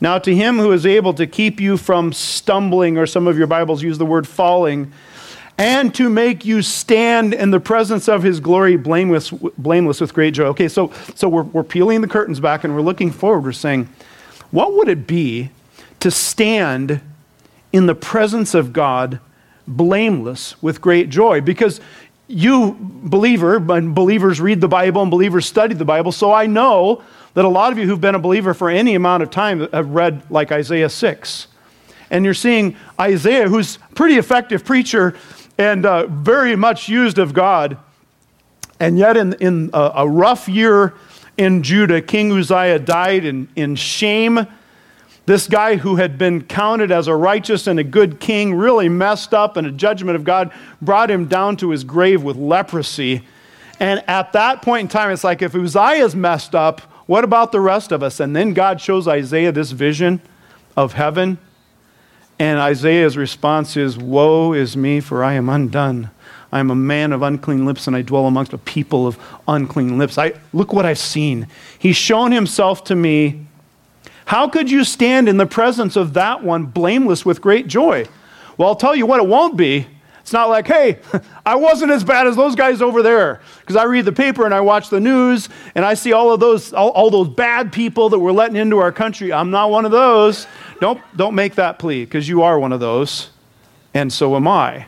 Now, 0.00 0.18
to 0.18 0.34
him 0.34 0.56
who 0.56 0.72
is 0.72 0.86
able 0.86 1.12
to 1.14 1.26
keep 1.26 1.60
you 1.60 1.76
from 1.76 2.12
stumbling, 2.12 2.96
or 2.96 3.06
some 3.06 3.26
of 3.26 3.36
your 3.36 3.46
Bibles 3.46 3.82
use 3.82 3.98
the 3.98 4.06
word 4.06 4.26
falling, 4.26 4.92
and 5.58 5.94
to 5.96 6.08
make 6.08 6.46
you 6.46 6.62
stand 6.62 7.34
in 7.34 7.50
the 7.50 7.60
presence 7.60 8.08
of 8.08 8.22
his 8.22 8.40
glory 8.40 8.76
blameless, 8.76 9.30
blameless 9.30 10.00
with 10.00 10.14
great 10.14 10.32
joy. 10.32 10.46
Okay, 10.46 10.68
so, 10.68 10.90
so 11.14 11.28
we're, 11.28 11.42
we're 11.42 11.62
peeling 11.62 12.00
the 12.00 12.08
curtains 12.08 12.40
back 12.40 12.64
and 12.64 12.74
we're 12.74 12.80
looking 12.80 13.10
forward. 13.10 13.44
We're 13.44 13.52
saying, 13.52 13.90
what 14.50 14.72
would 14.72 14.88
it 14.88 15.06
be 15.06 15.50
to 16.00 16.10
stand 16.10 17.02
in 17.74 17.84
the 17.84 17.94
presence 17.94 18.54
of 18.54 18.72
God 18.72 19.20
blameless 19.68 20.60
with 20.62 20.80
great 20.80 21.10
joy? 21.10 21.42
Because 21.42 21.78
you, 22.30 22.76
believer, 22.80 23.56
and 23.56 23.94
believers 23.94 24.40
read 24.40 24.60
the 24.60 24.68
Bible 24.68 25.02
and 25.02 25.10
believers 25.10 25.46
study 25.46 25.74
the 25.74 25.84
Bible, 25.84 26.12
so 26.12 26.32
I 26.32 26.46
know 26.46 27.02
that 27.34 27.44
a 27.44 27.48
lot 27.48 27.72
of 27.72 27.78
you 27.78 27.86
who've 27.86 28.00
been 28.00 28.14
a 28.14 28.20
believer 28.20 28.54
for 28.54 28.70
any 28.70 28.94
amount 28.94 29.22
of 29.22 29.30
time 29.30 29.68
have 29.72 29.90
read 29.90 30.22
like 30.30 30.52
Isaiah 30.52 30.88
6. 30.88 31.48
And 32.10 32.24
you're 32.24 32.34
seeing 32.34 32.76
Isaiah, 33.00 33.48
who's 33.48 33.76
a 33.76 33.94
pretty 33.94 34.16
effective 34.16 34.64
preacher 34.64 35.16
and 35.58 35.84
uh, 35.84 36.06
very 36.06 36.56
much 36.56 36.88
used 36.88 37.18
of 37.18 37.34
God. 37.34 37.78
And 38.78 38.96
yet, 38.96 39.16
in, 39.16 39.34
in 39.34 39.70
a, 39.72 39.92
a 39.96 40.08
rough 40.08 40.48
year 40.48 40.94
in 41.36 41.62
Judah, 41.62 42.00
King 42.00 42.32
Uzziah 42.32 42.78
died 42.78 43.24
in, 43.24 43.48
in 43.56 43.74
shame. 43.74 44.46
This 45.26 45.46
guy 45.46 45.76
who 45.76 45.96
had 45.96 46.18
been 46.18 46.42
counted 46.42 46.90
as 46.90 47.06
a 47.06 47.14
righteous 47.14 47.66
and 47.66 47.78
a 47.78 47.84
good 47.84 48.20
king 48.20 48.54
really 48.54 48.88
messed 48.88 49.32
up, 49.32 49.56
and 49.56 49.66
a 49.66 49.70
judgment 49.70 50.16
of 50.16 50.24
God 50.24 50.52
brought 50.82 51.10
him 51.10 51.26
down 51.26 51.56
to 51.58 51.70
his 51.70 51.84
grave 51.84 52.22
with 52.22 52.36
leprosy. 52.36 53.22
And 53.78 54.02
at 54.08 54.32
that 54.32 54.62
point 54.62 54.82
in 54.82 54.88
time, 54.88 55.10
it's 55.10 55.24
like 55.24 55.42
if 55.42 55.54
Uzziah's 55.54 56.16
messed 56.16 56.54
up, 56.54 56.80
what 57.06 57.24
about 57.24 57.52
the 57.52 57.60
rest 57.60 57.92
of 57.92 58.02
us? 58.02 58.20
And 58.20 58.36
then 58.36 58.54
God 58.54 58.80
shows 58.80 59.08
Isaiah 59.08 59.52
this 59.52 59.72
vision 59.72 60.20
of 60.76 60.92
heaven. 60.92 61.38
And 62.38 62.58
Isaiah's 62.58 63.16
response 63.16 63.76
is, 63.76 63.98
Woe 63.98 64.52
is 64.52 64.76
me, 64.76 65.00
for 65.00 65.22
I 65.22 65.34
am 65.34 65.48
undone. 65.48 66.10
I 66.52 66.58
am 66.58 66.70
a 66.70 66.74
man 66.74 67.12
of 67.12 67.22
unclean 67.22 67.66
lips, 67.66 67.86
and 67.86 67.94
I 67.94 68.02
dwell 68.02 68.26
amongst 68.26 68.52
a 68.52 68.58
people 68.58 69.06
of 69.06 69.18
unclean 69.46 69.98
lips. 69.98 70.18
I, 70.18 70.32
look 70.52 70.72
what 70.72 70.86
I've 70.86 70.98
seen. 70.98 71.46
He's 71.78 71.96
shown 71.96 72.32
himself 72.32 72.84
to 72.84 72.96
me. 72.96 73.46
How 74.30 74.48
could 74.48 74.70
you 74.70 74.84
stand 74.84 75.28
in 75.28 75.38
the 75.38 75.46
presence 75.46 75.96
of 75.96 76.14
that 76.14 76.44
one 76.44 76.66
blameless 76.66 77.26
with 77.26 77.40
great 77.40 77.66
joy? 77.66 78.06
Well, 78.56 78.68
I'll 78.68 78.76
tell 78.76 78.94
you 78.94 79.04
what 79.04 79.18
it 79.18 79.26
won't 79.26 79.56
be. 79.56 79.88
It's 80.20 80.32
not 80.32 80.48
like, 80.48 80.68
hey, 80.68 81.00
I 81.44 81.56
wasn't 81.56 81.90
as 81.90 82.04
bad 82.04 82.28
as 82.28 82.36
those 82.36 82.54
guys 82.54 82.80
over 82.80 83.02
there. 83.02 83.40
Because 83.58 83.74
I 83.74 83.86
read 83.86 84.04
the 84.04 84.12
paper 84.12 84.44
and 84.44 84.54
I 84.54 84.60
watch 84.60 84.88
the 84.88 85.00
news 85.00 85.48
and 85.74 85.84
I 85.84 85.94
see 85.94 86.12
all 86.12 86.32
of 86.32 86.38
those, 86.38 86.72
all, 86.72 86.90
all, 86.90 87.10
those 87.10 87.26
bad 87.26 87.72
people 87.72 88.08
that 88.10 88.20
we're 88.20 88.30
letting 88.30 88.54
into 88.54 88.78
our 88.78 88.92
country. 88.92 89.32
I'm 89.32 89.50
not 89.50 89.72
one 89.72 89.84
of 89.84 89.90
those. 89.90 90.46
Don't, 90.78 91.00
don't 91.16 91.34
make 91.34 91.56
that 91.56 91.80
plea 91.80 92.04
because 92.04 92.28
you 92.28 92.42
are 92.44 92.56
one 92.56 92.70
of 92.70 92.78
those. 92.78 93.30
And 93.94 94.12
so 94.12 94.36
am 94.36 94.46
I. 94.46 94.86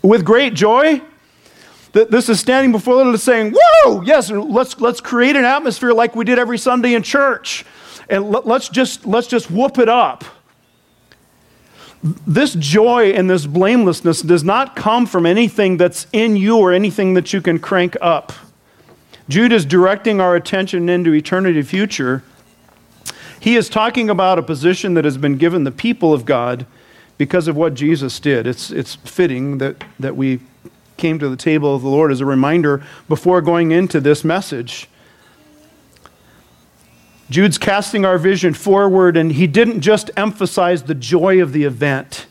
With 0.00 0.24
great 0.24 0.54
joy, 0.54 1.02
this 1.92 2.30
is 2.30 2.40
standing 2.40 2.72
before 2.72 3.04
them 3.04 3.14
saying, 3.18 3.54
Whoa, 3.54 4.00
yes, 4.00 4.30
let's, 4.30 4.80
let's 4.80 5.02
create 5.02 5.36
an 5.36 5.44
atmosphere 5.44 5.92
like 5.92 6.16
we 6.16 6.24
did 6.24 6.38
every 6.38 6.56
Sunday 6.56 6.94
in 6.94 7.02
church. 7.02 7.66
And 8.08 8.30
let, 8.30 8.46
let's, 8.46 8.68
just, 8.68 9.06
let's 9.06 9.26
just 9.26 9.50
whoop 9.50 9.78
it 9.78 9.88
up 9.88 10.24
this 12.26 12.52
joy 12.54 13.12
and 13.12 13.30
this 13.30 13.46
blamelessness 13.46 14.20
does 14.20 14.44
not 14.44 14.76
come 14.76 15.06
from 15.06 15.24
anything 15.24 15.78
that's 15.78 16.06
in 16.12 16.36
you 16.36 16.58
or 16.58 16.70
anything 16.72 17.14
that 17.14 17.32
you 17.32 17.40
can 17.40 17.58
crank 17.58 17.96
up. 18.02 18.32
Jude 19.28 19.52
is 19.52 19.64
directing 19.64 20.20
our 20.20 20.36
attention 20.36 20.90
into 20.90 21.14
eternity 21.14 21.62
future. 21.62 22.22
He 23.40 23.56
is 23.56 23.70
talking 23.70 24.10
about 24.10 24.38
a 24.38 24.42
position 24.42 24.94
that 24.94 25.06
has 25.06 25.16
been 25.16 25.38
given 25.38 25.64
the 25.64 25.72
people 25.72 26.12
of 26.12 26.26
God 26.26 26.66
because 27.16 27.48
of 27.48 27.56
what 27.56 27.72
Jesus 27.72 28.20
did. 28.20 28.46
It's, 28.46 28.70
it's 28.70 28.96
fitting 28.96 29.58
that, 29.58 29.82
that 29.98 30.14
we 30.14 30.40
came 30.98 31.18
to 31.18 31.28
the 31.30 31.36
table 31.36 31.74
of 31.74 31.80
the 31.80 31.88
Lord 31.88 32.12
as 32.12 32.20
a 32.20 32.26
reminder 32.26 32.84
before 33.08 33.40
going 33.40 33.70
into 33.70 33.98
this 33.98 34.24
message. 34.24 34.88
Jude's 37.30 37.58
casting 37.58 38.04
our 38.04 38.18
vision 38.18 38.54
forward, 38.54 39.16
and 39.16 39.32
he 39.32 39.46
didn't 39.46 39.80
just 39.80 40.10
emphasize 40.16 40.82
the 40.82 40.94
joy 40.94 41.40
of 41.40 41.52
the 41.52 41.64
event. 41.64 42.26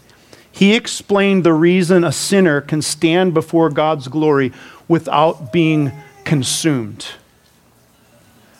He 0.51 0.75
explained 0.75 1.43
the 1.43 1.53
reason 1.53 2.03
a 2.03 2.11
sinner 2.11 2.61
can 2.61 2.81
stand 2.81 3.33
before 3.33 3.71
God's 3.71 4.07
glory 4.07 4.53
without 4.87 5.51
being 5.51 5.91
consumed. 6.25 7.07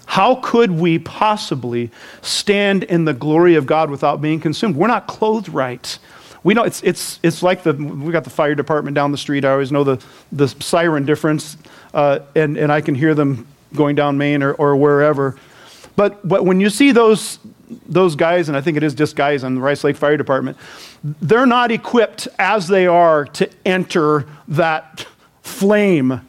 How 0.06 0.36
could 0.36 0.72
we 0.72 1.00
possibly 1.00 1.92
stand 2.22 2.84
in 2.84 3.06
the 3.06 3.14
glory 3.14 3.56
of 3.56 3.66
God 3.66 3.90
without 3.90 4.22
being 4.22 4.40
consumed? 4.40 4.76
We're 4.76 4.88
not 4.88 5.08
clothed 5.08 5.50
right. 5.50 5.98
We 6.44 6.54
know 6.54 6.64
it's, 6.64 6.84
it's, 6.84 7.20
it's 7.24 7.42
like 7.42 7.64
the, 7.64 7.74
we 7.74 8.12
got 8.12 8.24
the 8.24 8.30
fire 8.30 8.54
department 8.54 8.96
down 8.96 9.12
the 9.12 9.18
street. 9.18 9.46
I 9.46 9.52
always 9.52 9.72
know 9.72 9.84
the, 9.84 10.04
the 10.32 10.48
siren 10.48 11.06
difference, 11.06 11.58
uh, 11.94 12.20
and, 12.36 12.58
and 12.58 12.72
I 12.72 12.82
can 12.82 12.96
hear 12.96 13.16
them 13.16 13.48
going 13.74 13.96
down 13.96 14.18
Main 14.18 14.44
or, 14.44 14.54
or 14.54 14.76
wherever. 14.76 15.38
But, 15.96 16.28
but 16.28 16.46
when 16.46 16.60
you 16.60 16.70
see 16.70 16.92
those, 16.92 17.40
those 17.88 18.16
guys, 18.16 18.48
and 18.48 18.58
I 18.58 18.62
think 18.62 18.78
it 18.78 18.84
is 18.84 18.96
just 18.96 19.16
guys 19.16 19.44
on 19.44 19.56
the 19.56 19.62
Rice 19.62 19.84
Lake 19.84 19.96
Fire 19.96 20.18
Department, 20.18 20.58
they're 21.04 21.46
not 21.46 21.72
equipped 21.72 22.28
as 22.40 22.68
they 22.68 22.88
are 22.88 23.26
to 23.26 23.50
enter 23.66 24.26
that 24.48 25.06
flame 25.42 26.22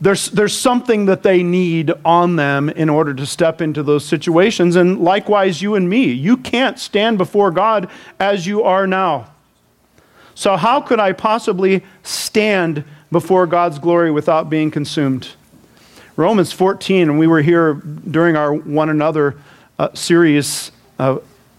there's, 0.00 0.30
there's 0.30 0.56
something 0.56 1.06
that 1.06 1.22
they 1.22 1.42
need 1.42 1.92
on 2.04 2.36
them 2.36 2.70
in 2.70 2.88
order 2.88 3.12
to 3.12 3.26
step 3.26 3.60
into 3.60 3.82
those 3.82 4.04
situations. 4.04 4.76
And 4.76 5.00
likewise, 5.00 5.60
you 5.60 5.74
and 5.74 5.88
me, 5.88 6.04
you 6.04 6.38
can't 6.38 6.78
stand 6.78 7.18
before 7.18 7.50
God 7.50 7.90
as 8.18 8.46
you 8.46 8.62
are 8.62 8.86
now. 8.86 9.32
So, 10.34 10.56
how 10.56 10.80
could 10.80 11.00
I 11.00 11.12
possibly 11.12 11.84
stand 12.02 12.84
before 13.12 13.46
God's 13.46 13.78
glory 13.78 14.10
without 14.10 14.48
being 14.48 14.70
consumed? 14.70 15.28
Romans 16.20 16.52
14, 16.52 17.08
and 17.08 17.18
we 17.18 17.26
were 17.26 17.40
here 17.40 17.74
during 17.74 18.36
our 18.36 18.52
one 18.52 18.90
another 18.90 19.38
uh, 19.78 19.88
series 19.94 20.70
uh, 20.98 21.16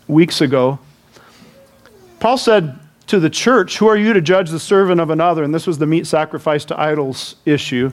weeks 0.08 0.40
ago. 0.40 0.78
Paul 2.20 2.38
said 2.38 2.78
to 3.08 3.20
the 3.20 3.32
church, 3.32 3.80
Who 3.80 3.88
are 3.88 3.98
you 3.98 4.14
to 4.14 4.22
judge 4.22 4.52
the 4.52 4.60
servant 4.60 5.02
of 5.02 5.10
another? 5.10 5.44
And 5.44 5.52
this 5.52 5.66
was 5.66 5.80
the 5.80 5.88
meat 5.88 6.06
sacrifice 6.06 6.64
to 6.66 6.80
idols 6.80 7.38
issue. 7.44 7.92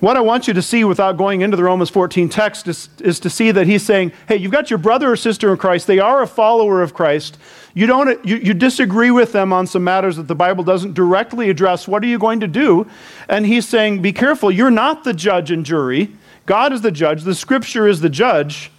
What 0.00 0.16
I 0.16 0.20
want 0.20 0.48
you 0.48 0.54
to 0.54 0.62
see 0.62 0.84
without 0.84 1.16
going 1.16 1.40
into 1.40 1.56
the 1.56 1.62
Romans 1.62 1.88
14 1.88 2.28
text 2.28 2.68
is, 2.68 2.88
is 3.00 3.20
to 3.20 3.30
see 3.30 3.50
that 3.52 3.66
he's 3.66 3.84
saying, 3.84 4.12
hey, 4.28 4.36
you've 4.36 4.52
got 4.52 4.68
your 4.68 4.78
brother 4.78 5.12
or 5.12 5.16
sister 5.16 5.50
in 5.50 5.56
Christ. 5.56 5.86
They 5.86 5.98
are 5.98 6.22
a 6.22 6.26
follower 6.26 6.82
of 6.82 6.94
Christ. 6.94 7.38
You, 7.74 7.86
don't, 7.86 8.24
you, 8.24 8.36
you 8.36 8.54
disagree 8.54 9.10
with 9.10 9.32
them 9.32 9.52
on 9.52 9.66
some 9.66 9.84
matters 9.84 10.16
that 10.16 10.28
the 10.28 10.34
Bible 10.34 10.64
doesn't 10.64 10.94
directly 10.94 11.48
address. 11.48 11.88
What 11.88 12.02
are 12.02 12.06
you 12.06 12.18
going 12.18 12.40
to 12.40 12.48
do? 12.48 12.88
And 13.28 13.46
he's 13.46 13.66
saying, 13.66 14.02
be 14.02 14.12
careful. 14.12 14.50
You're 14.50 14.70
not 14.70 15.04
the 15.04 15.14
judge 15.14 15.50
and 15.50 15.64
jury. 15.64 16.14
God 16.46 16.72
is 16.72 16.82
the 16.82 16.90
judge. 16.90 17.22
The 17.22 17.34
scripture 17.34 17.86
is 17.88 18.00
the 18.00 18.10
judge. 18.10 18.70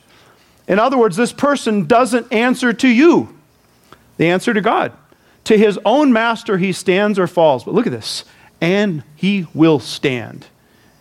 In 0.68 0.80
other 0.80 0.98
words, 0.98 1.16
this 1.16 1.34
person 1.34 1.86
doesn't 1.86 2.32
answer 2.32 2.74
to 2.74 2.88
you, 2.88 3.36
they 4.18 4.30
answer 4.30 4.54
to 4.54 4.62
God. 4.62 4.92
To 5.46 5.58
his 5.58 5.80
own 5.86 6.12
master 6.12 6.58
he 6.58 6.72
stands 6.72 7.20
or 7.20 7.28
falls. 7.28 7.64
But 7.64 7.76
look 7.76 7.86
at 7.86 7.92
this. 7.92 8.26
And 8.60 9.04
he 9.16 9.46
will 9.54 9.80
stand. 9.80 10.48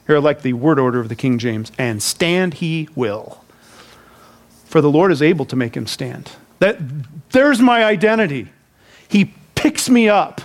Here 0.06 0.16
I 0.16 0.18
like 0.18 0.42
the 0.42 0.52
word 0.52 0.78
order 0.78 1.00
of 1.00 1.08
the 1.08 1.16
King 1.16 1.38
James. 1.38 1.72
And 1.78 2.02
stand 2.02 2.54
he 2.54 2.88
will. 2.94 3.42
For 4.64 4.80
the 4.80 4.90
Lord 4.90 5.12
is 5.12 5.22
able 5.22 5.44
to 5.46 5.56
make 5.56 5.76
him 5.76 5.86
stand. 5.86 6.32
That, 6.58 6.78
there's 7.30 7.60
my 7.60 7.84
identity. 7.84 8.48
He 9.08 9.32
picks 9.54 9.88
me 9.88 10.08
up 10.08 10.40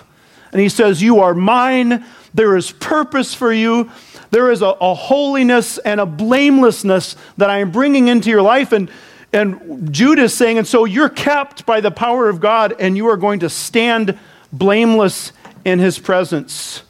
and 0.52 0.62
he 0.62 0.70
says, 0.70 1.02
You 1.02 1.20
are 1.20 1.34
mine. 1.34 2.06
There 2.34 2.56
is 2.56 2.72
purpose 2.72 3.34
for 3.34 3.52
you. 3.52 3.90
There 4.32 4.52
is 4.52 4.62
a, 4.62 4.76
a 4.80 4.94
holiness 4.94 5.78
and 5.80 6.00
a 6.00 6.06
blamelessness 6.06 7.16
that 7.38 7.50
I 7.50 7.60
am 7.60 7.72
bringing 7.72 8.08
into 8.08 8.30
your 8.30 8.42
life. 8.42 8.72
And, 8.72 8.92
and 9.34 9.92
Jude 9.92 10.20
is 10.20 10.34
saying, 10.34 10.58
And 10.58 10.68
so 10.68 10.86
you're 10.86 11.10
kept 11.10 11.66
by 11.66 11.82
the 11.82 11.92
power 11.92 12.30
of 12.30 12.40
God 12.40 12.76
and 12.80 12.96
you 12.96 13.08
are 13.08 13.18
going 13.18 13.40
to 13.40 13.50
stand 13.50 14.18
blameless 14.52 15.32
in 15.66 15.80
his 15.80 16.00
presence. 16.00 16.84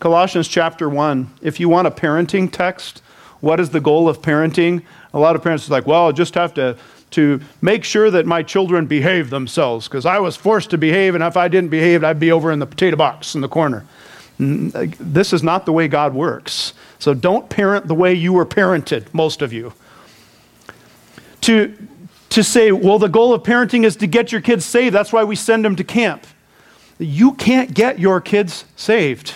Colossians 0.00 0.48
chapter 0.48 0.88
1. 0.88 1.30
If 1.42 1.60
you 1.60 1.68
want 1.68 1.86
a 1.86 1.90
parenting 1.90 2.50
text, 2.50 3.02
what 3.40 3.60
is 3.60 3.68
the 3.68 3.80
goal 3.80 4.08
of 4.08 4.22
parenting? 4.22 4.82
A 5.12 5.18
lot 5.18 5.36
of 5.36 5.42
parents 5.42 5.68
are 5.68 5.72
like, 5.72 5.86
well, 5.86 6.08
I 6.08 6.12
just 6.12 6.34
have 6.34 6.54
to, 6.54 6.78
to 7.10 7.38
make 7.60 7.84
sure 7.84 8.10
that 8.10 8.24
my 8.24 8.42
children 8.42 8.86
behave 8.86 9.28
themselves 9.28 9.88
because 9.88 10.06
I 10.06 10.18
was 10.18 10.36
forced 10.36 10.70
to 10.70 10.78
behave, 10.78 11.14
and 11.14 11.22
if 11.22 11.36
I 11.36 11.48
didn't 11.48 11.68
behave, 11.68 12.02
I'd 12.02 12.18
be 12.18 12.32
over 12.32 12.50
in 12.50 12.60
the 12.60 12.66
potato 12.66 12.96
box 12.96 13.34
in 13.34 13.42
the 13.42 13.48
corner. 13.48 13.84
This 14.38 15.34
is 15.34 15.42
not 15.42 15.66
the 15.66 15.72
way 15.72 15.86
God 15.86 16.14
works. 16.14 16.72
So 16.98 17.12
don't 17.12 17.50
parent 17.50 17.86
the 17.86 17.94
way 17.94 18.14
you 18.14 18.32
were 18.32 18.46
parented, 18.46 19.12
most 19.12 19.42
of 19.42 19.52
you. 19.52 19.74
To, 21.42 21.76
to 22.30 22.42
say, 22.42 22.72
well, 22.72 22.98
the 22.98 23.08
goal 23.08 23.34
of 23.34 23.42
parenting 23.42 23.84
is 23.84 23.96
to 23.96 24.06
get 24.06 24.32
your 24.32 24.40
kids 24.40 24.64
saved. 24.64 24.94
That's 24.94 25.12
why 25.12 25.24
we 25.24 25.36
send 25.36 25.62
them 25.62 25.76
to 25.76 25.84
camp. 25.84 26.26
You 26.98 27.32
can't 27.32 27.74
get 27.74 27.98
your 27.98 28.22
kids 28.22 28.64
saved. 28.76 29.34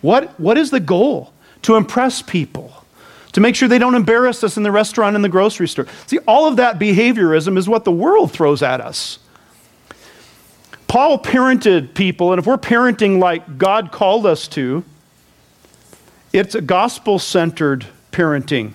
What, 0.00 0.38
what 0.38 0.58
is 0.58 0.70
the 0.70 0.80
goal? 0.80 1.32
To 1.62 1.74
impress 1.74 2.22
people, 2.22 2.72
to 3.32 3.40
make 3.40 3.56
sure 3.56 3.68
they 3.68 3.78
don't 3.78 3.96
embarrass 3.96 4.44
us 4.44 4.56
in 4.56 4.62
the 4.62 4.70
restaurant 4.70 5.16
and 5.16 5.24
the 5.24 5.28
grocery 5.28 5.66
store. 5.66 5.86
See, 6.06 6.18
all 6.18 6.46
of 6.46 6.56
that 6.56 6.78
behaviorism 6.78 7.58
is 7.58 7.68
what 7.68 7.84
the 7.84 7.92
world 7.92 8.30
throws 8.30 8.62
at 8.62 8.80
us. 8.80 9.18
Paul 10.86 11.18
parented 11.18 11.94
people, 11.94 12.32
and 12.32 12.38
if 12.38 12.46
we're 12.46 12.56
parenting 12.56 13.18
like 13.18 13.58
God 13.58 13.92
called 13.92 14.24
us 14.24 14.48
to, 14.48 14.84
it's 16.32 16.54
a 16.54 16.60
gospel 16.60 17.18
centered 17.18 17.86
parenting. 18.12 18.72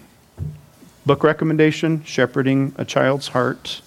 Book 1.06 1.24
recommendation 1.24 2.04
shepherding 2.04 2.76
a 2.78 2.86
child's 2.86 3.30
heart, 3.30 3.82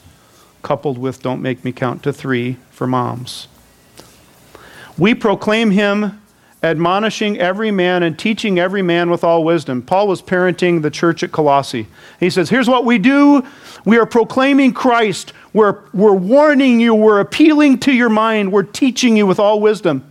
coupled 0.63 0.99
with 0.99 1.23
don't 1.23 1.41
make 1.41 1.65
me 1.65 1.73
count 1.73 2.03
to 2.03 2.13
three 2.13 2.57
for 2.71 2.87
moms. 2.87 3.47
We 4.99 5.15
proclaim 5.15 5.71
him 5.71 6.21
admonishing 6.63 7.39
every 7.39 7.71
man 7.71 8.03
and 8.03 8.19
teaching 8.19 8.59
every 8.59 8.83
man 8.83 9.11
with 9.11 9.23
all 9.23 9.45
wisdom. 9.45 9.83
Paul 9.83 10.09
was 10.09 10.23
parenting 10.23 10.83
the 10.83 10.91
church 10.91 11.23
at 11.23 11.33
Colossae. 11.33 11.87
He 12.19 12.31
says, 12.31 12.51
Here's 12.51 12.69
what 12.69 12.85
we 12.85 12.99
do 12.99 13.47
we 13.85 13.99
are 13.99 14.07
proclaiming 14.07 14.73
Christ, 14.73 15.33
we're, 15.53 15.81
we're 15.93 16.13
warning 16.13 16.81
you, 16.81 16.95
we're 16.95 17.21
appealing 17.21 17.79
to 17.81 17.93
your 17.93 18.09
mind, 18.09 18.53
we're 18.53 18.65
teaching 18.65 19.17
you 19.17 19.27
with 19.27 19.39
all 19.39 19.61
wisdom. 19.61 20.11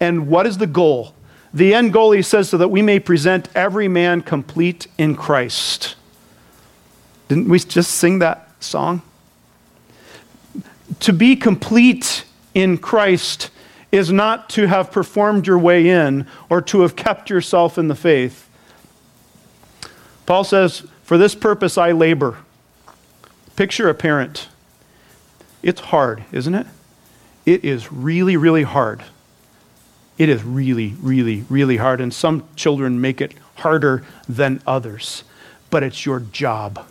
And 0.00 0.28
what 0.28 0.46
is 0.46 0.58
the 0.58 0.66
goal? 0.66 1.14
The 1.54 1.74
end 1.74 1.92
goal, 1.92 2.12
he 2.12 2.22
says, 2.22 2.50
so 2.50 2.58
that 2.58 2.68
we 2.68 2.82
may 2.82 3.00
present 3.00 3.48
every 3.54 3.88
man 3.88 4.20
complete 4.20 4.86
in 4.98 5.16
Christ. 5.16 5.96
Didn't 7.28 7.48
we 7.48 7.58
just 7.58 7.92
sing 7.92 8.18
that 8.18 8.50
song? 8.62 9.02
To 11.00 11.12
be 11.12 11.36
complete 11.36 12.24
in 12.54 12.78
Christ 12.78 13.50
is 13.90 14.12
not 14.12 14.50
to 14.50 14.66
have 14.66 14.92
performed 14.92 15.46
your 15.46 15.58
way 15.58 15.88
in 15.88 16.26
or 16.50 16.60
to 16.60 16.82
have 16.82 16.96
kept 16.96 17.30
yourself 17.30 17.78
in 17.78 17.88
the 17.88 17.94
faith. 17.94 18.48
Paul 20.26 20.44
says, 20.44 20.86
For 21.02 21.16
this 21.16 21.34
purpose 21.34 21.78
I 21.78 21.92
labor. 21.92 22.38
Picture 23.56 23.88
a 23.88 23.94
parent. 23.94 24.48
It's 25.62 25.80
hard, 25.80 26.24
isn't 26.32 26.54
it? 26.54 26.66
It 27.46 27.64
is 27.64 27.90
really, 27.90 28.36
really 28.36 28.62
hard. 28.62 29.02
It 30.18 30.28
is 30.28 30.44
really, 30.44 30.94
really, 31.00 31.44
really 31.48 31.78
hard. 31.78 32.00
And 32.00 32.12
some 32.12 32.46
children 32.56 33.00
make 33.00 33.20
it 33.20 33.34
harder 33.56 34.04
than 34.28 34.60
others. 34.66 35.24
But 35.70 35.82
it's 35.82 36.04
your 36.04 36.20
job 36.20 36.86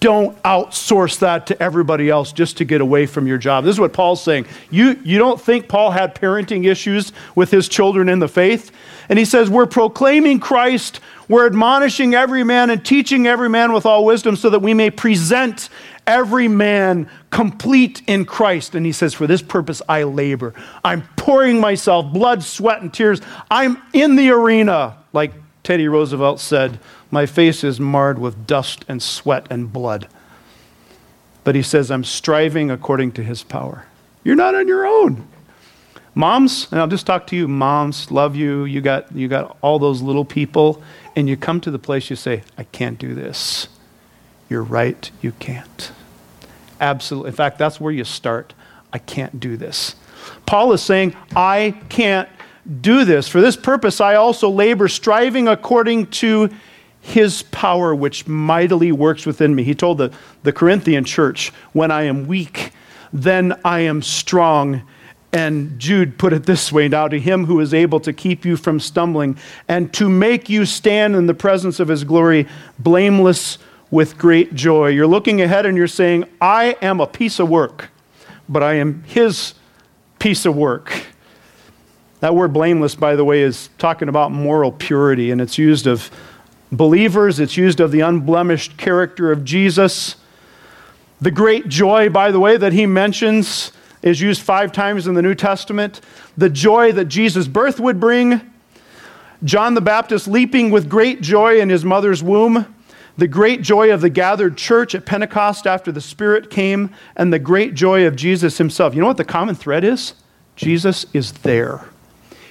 don't 0.00 0.40
outsource 0.44 1.18
that 1.18 1.46
to 1.48 1.62
everybody 1.62 2.08
else 2.08 2.32
just 2.32 2.56
to 2.58 2.64
get 2.64 2.80
away 2.80 3.04
from 3.04 3.26
your 3.26 3.38
job. 3.38 3.64
This 3.64 3.74
is 3.74 3.80
what 3.80 3.92
Paul's 3.92 4.22
saying. 4.22 4.46
You, 4.70 4.98
you 5.04 5.18
don't 5.18 5.40
think 5.40 5.68
Paul 5.68 5.90
had 5.90 6.14
parenting 6.14 6.66
issues 6.66 7.12
with 7.34 7.50
his 7.50 7.68
children 7.68 8.08
in 8.08 8.18
the 8.18 8.28
faith? 8.28 8.70
And 9.08 9.18
he 9.18 9.24
says, 9.24 9.50
We're 9.50 9.66
proclaiming 9.66 10.40
Christ, 10.40 11.00
we're 11.28 11.46
admonishing 11.46 12.14
every 12.14 12.44
man 12.44 12.70
and 12.70 12.84
teaching 12.84 13.26
every 13.26 13.48
man 13.48 13.72
with 13.72 13.86
all 13.86 14.04
wisdom 14.04 14.36
so 14.36 14.50
that 14.50 14.60
we 14.60 14.72
may 14.72 14.90
present 14.90 15.68
every 16.06 16.48
man 16.48 17.10
complete 17.30 18.02
in 18.06 18.24
Christ. 18.24 18.74
And 18.74 18.86
he 18.86 18.92
says, 18.92 19.14
For 19.14 19.26
this 19.26 19.42
purpose 19.42 19.82
I 19.88 20.04
labor. 20.04 20.54
I'm 20.84 21.06
pouring 21.16 21.60
myself 21.60 22.12
blood, 22.12 22.42
sweat, 22.42 22.82
and 22.82 22.94
tears. 22.94 23.20
I'm 23.50 23.82
in 23.92 24.16
the 24.16 24.30
arena, 24.30 24.96
like 25.12 25.32
Teddy 25.64 25.88
Roosevelt 25.88 26.40
said, 26.40 26.78
My 27.10 27.26
face 27.26 27.64
is 27.64 27.80
marred 27.80 28.18
with 28.18 28.46
dust 28.46 28.84
and 28.88 29.02
sweat 29.02 29.46
and 29.50 29.72
blood. 29.72 30.08
But 31.44 31.54
he 31.54 31.62
says, 31.62 31.90
I'm 31.90 32.04
striving 32.04 32.70
according 32.70 33.12
to 33.12 33.22
his 33.22 33.42
power. 33.42 33.86
You're 34.24 34.36
not 34.36 34.54
on 34.54 34.68
your 34.68 34.86
own. 34.86 35.26
Moms, 36.14 36.68
and 36.70 36.80
I'll 36.80 36.88
just 36.88 37.06
talk 37.06 37.26
to 37.28 37.36
you, 37.36 37.46
moms, 37.46 38.10
love 38.10 38.34
you. 38.34 38.64
You 38.64 38.80
got, 38.80 39.14
you 39.14 39.28
got 39.28 39.56
all 39.62 39.78
those 39.78 40.02
little 40.02 40.24
people, 40.24 40.82
and 41.14 41.28
you 41.28 41.36
come 41.36 41.60
to 41.60 41.70
the 41.70 41.78
place 41.78 42.10
you 42.10 42.16
say, 42.16 42.42
I 42.58 42.64
can't 42.64 42.98
do 42.98 43.14
this. 43.14 43.68
You're 44.50 44.64
right, 44.64 45.10
you 45.22 45.32
can't. 45.32 45.92
Absolutely. 46.80 47.28
In 47.28 47.36
fact, 47.36 47.58
that's 47.58 47.80
where 47.80 47.92
you 47.92 48.04
start. 48.04 48.52
I 48.92 48.98
can't 48.98 49.38
do 49.38 49.56
this. 49.56 49.94
Paul 50.44 50.72
is 50.72 50.82
saying, 50.82 51.14
I 51.36 51.80
can't 51.88 52.28
do 52.80 53.04
this. 53.04 53.28
For 53.28 53.40
this 53.40 53.56
purpose, 53.56 54.00
I 54.00 54.16
also 54.16 54.50
labor, 54.50 54.88
striving 54.88 55.48
according 55.48 56.08
to 56.08 56.50
his 57.00 57.42
power, 57.42 57.94
which 57.94 58.26
mightily 58.26 58.92
works 58.92 59.24
within 59.24 59.54
me. 59.54 59.62
He 59.62 59.74
told 59.74 59.98
the, 59.98 60.12
the 60.42 60.52
Corinthian 60.52 61.04
church, 61.04 61.50
When 61.72 61.90
I 61.90 62.02
am 62.02 62.26
weak, 62.26 62.72
then 63.12 63.58
I 63.64 63.80
am 63.80 64.02
strong. 64.02 64.82
And 65.30 65.78
Jude 65.78 66.18
put 66.18 66.32
it 66.32 66.44
this 66.44 66.72
way 66.72 66.88
Now 66.88 67.06
to 67.08 67.20
him 67.20 67.44
who 67.44 67.60
is 67.60 67.74
able 67.74 68.00
to 68.00 68.12
keep 68.12 68.44
you 68.44 68.56
from 68.56 68.80
stumbling 68.80 69.36
and 69.68 69.92
to 69.94 70.08
make 70.08 70.48
you 70.48 70.64
stand 70.64 71.14
in 71.14 71.26
the 71.26 71.34
presence 71.34 71.80
of 71.80 71.88
his 71.88 72.04
glory, 72.04 72.46
blameless 72.78 73.58
with 73.90 74.18
great 74.18 74.54
joy. 74.54 74.88
You're 74.88 75.06
looking 75.06 75.40
ahead 75.42 75.66
and 75.66 75.76
you're 75.76 75.86
saying, 75.86 76.24
I 76.40 76.76
am 76.82 77.00
a 77.00 77.06
piece 77.06 77.38
of 77.38 77.48
work, 77.48 77.90
but 78.48 78.62
I 78.62 78.74
am 78.74 79.02
his 79.04 79.54
piece 80.18 80.46
of 80.46 80.56
work. 80.56 81.06
That 82.20 82.34
word 82.34 82.52
blameless, 82.52 82.94
by 82.94 83.14
the 83.14 83.24
way, 83.24 83.42
is 83.42 83.70
talking 83.78 84.08
about 84.08 84.32
moral 84.32 84.72
purity, 84.72 85.30
and 85.30 85.40
it's 85.40 85.56
used 85.56 85.86
of 85.86 86.10
believers, 86.70 87.40
it's 87.40 87.56
used 87.56 87.80
of 87.80 87.90
the 87.90 88.00
unblemished 88.00 88.76
character 88.76 89.32
of 89.32 89.44
Jesus. 89.44 90.16
The 91.20 91.30
great 91.30 91.68
joy, 91.68 92.08
by 92.10 92.30
the 92.30 92.40
way, 92.40 92.56
that 92.56 92.72
he 92.72 92.86
mentions 92.86 93.72
is 94.02 94.20
used 94.20 94.40
five 94.40 94.70
times 94.72 95.06
in 95.06 95.14
the 95.14 95.22
New 95.22 95.34
Testament. 95.34 96.00
The 96.36 96.48
joy 96.48 96.92
that 96.92 97.06
Jesus' 97.06 97.48
birth 97.48 97.80
would 97.80 97.98
bring. 97.98 98.40
John 99.42 99.74
the 99.74 99.80
Baptist 99.80 100.28
leaping 100.28 100.70
with 100.70 100.88
great 100.88 101.20
joy 101.20 101.60
in 101.60 101.68
his 101.68 101.84
mother's 101.84 102.22
womb. 102.22 102.74
The 103.16 103.26
great 103.26 103.62
joy 103.62 103.92
of 103.92 104.00
the 104.00 104.10
gathered 104.10 104.56
church 104.56 104.94
at 104.94 105.04
Pentecost 105.04 105.66
after 105.66 105.90
the 105.90 106.00
Spirit 106.00 106.50
came, 106.50 106.90
and 107.16 107.32
the 107.32 107.40
great 107.40 107.74
joy 107.74 108.06
of 108.06 108.14
Jesus 108.14 108.58
himself. 108.58 108.94
You 108.94 109.00
know 109.00 109.08
what 109.08 109.16
the 109.16 109.24
common 109.24 109.56
thread 109.56 109.82
is? 109.82 110.14
Jesus 110.54 111.04
is 111.12 111.32
there. 111.32 111.84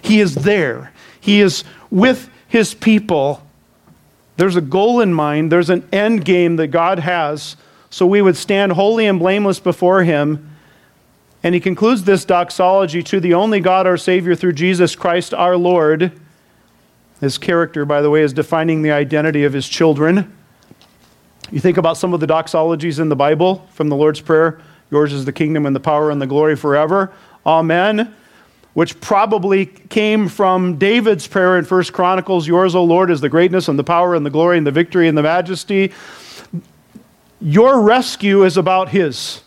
He 0.02 0.20
is 0.20 0.36
there. 0.36 0.92
He 1.22 1.40
is 1.40 1.64
with 1.90 2.30
his 2.50 2.74
people. 2.74 3.47
There's 4.38 4.56
a 4.56 4.62
goal 4.62 5.02
in 5.02 5.14
mind, 5.14 5.52
there's 5.52 5.70
an 5.70 5.88
end 5.92 6.24
game 6.24 6.56
that 6.58 6.68
God 6.68 7.00
has, 7.00 7.58
so 7.90 8.06
we 8.06 8.22
would 8.22 8.38
stand 8.38 8.74
holy 8.74 9.06
and 9.06 9.20
blameless 9.20 9.60
before 9.60 10.04
him. 10.04 10.56
And 11.44 11.54
he 11.56 11.62
concludes 11.62 12.04
this 12.04 12.26
doxology 12.26 13.04
to 13.04 13.20
the 13.20 13.34
only 13.34 13.60
God, 13.60 13.88
our 13.88 13.98
Savior, 13.98 14.36
through 14.36 14.54
Jesus 14.54 14.96
Christ 14.96 15.34
our 15.34 15.58
Lord. 15.58 16.12
His 17.20 17.38
character, 17.38 17.86
by 17.86 18.02
the 18.02 18.10
way, 18.10 18.22
is 18.22 18.34
defining 18.34 18.82
the 18.82 18.92
identity 18.92 19.44
of 19.44 19.54
his 19.54 19.68
children. 19.68 20.36
You 21.52 21.60
think 21.60 21.78
about 21.78 21.98
some 21.98 22.14
of 22.14 22.20
the 22.20 22.28
doxologies 22.28 23.00
in 23.00 23.10
the 23.10 23.16
Bible 23.16 23.68
from 23.74 23.90
the 23.90 23.96
Lord's 23.96 24.22
Prayer 24.22 24.62
Yours 24.90 25.12
is 25.12 25.26
the 25.26 25.34
kingdom 25.34 25.66
and 25.66 25.76
the 25.76 25.82
power 25.82 26.12
and 26.12 26.22
the 26.22 26.28
glory 26.28 26.56
forever. 26.56 27.12
Amen 27.46 28.16
which 28.78 29.02
probably 29.02 29.66
came 29.66 30.28
from 30.28 30.78
David's 30.78 31.26
prayer 31.26 31.58
in 31.58 31.66
First 31.66 31.94
Chronicles, 31.94 32.48
Yours, 32.48 32.76
O 32.76 32.84
Lord, 32.84 33.10
is 33.10 33.22
the 33.22 33.28
greatness 33.28 33.70
and 33.70 33.80
the 33.80 33.84
power 33.84 34.14
and 34.14 34.24
the 34.24 34.30
glory 34.30 34.56
and 34.56 34.68
the 34.68 34.72
victory 34.72 35.08
and 35.08 35.18
the 35.18 35.24
majesty. 35.24 35.92
Your 37.42 37.82
rescue 37.82 38.44
is 38.44 38.56
about 38.56 38.90
his. 38.90 39.42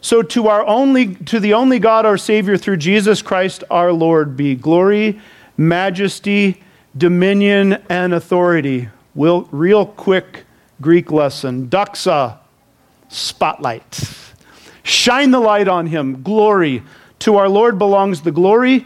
So 0.00 0.22
to 0.22 0.46
our 0.46 0.64
only 0.64 1.16
to 1.16 1.40
the 1.40 1.54
only 1.54 1.80
God 1.80 2.06
our 2.06 2.16
Savior 2.16 2.56
through 2.56 2.76
Jesus 2.76 3.20
Christ 3.20 3.64
our 3.68 3.92
Lord 3.92 4.36
be 4.36 4.54
glory, 4.54 5.20
majesty, 5.56 6.62
dominion, 6.96 7.82
and 7.88 8.14
authority. 8.14 8.90
We'll, 9.16 9.48
real 9.50 9.86
quick 9.86 10.44
Greek 10.80 11.10
lesson. 11.10 11.66
Doxa, 11.66 12.38
spotlight. 13.08 14.20
Shine 14.84 15.32
the 15.32 15.40
light 15.40 15.66
on 15.66 15.86
him. 15.86 16.22
Glory, 16.22 16.84
to 17.22 17.36
our 17.36 17.48
Lord 17.48 17.78
belongs 17.78 18.22
the 18.22 18.32
glory, 18.32 18.84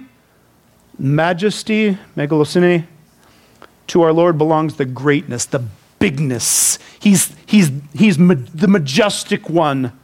majesty, 0.99 1.97
megalosune. 2.15 2.87
To 3.89 4.03
our 4.03 4.13
Lord 4.13 4.37
belongs 4.37 4.77
the 4.77 4.85
greatness, 4.85 5.47
the 5.47 5.65
bigness. 5.99 6.79
He's, 7.01 7.35
he's, 7.47 7.71
he's 7.95 8.19
ma- 8.19 8.35
the 8.55 8.69
majestic 8.69 9.49
one. 9.49 9.99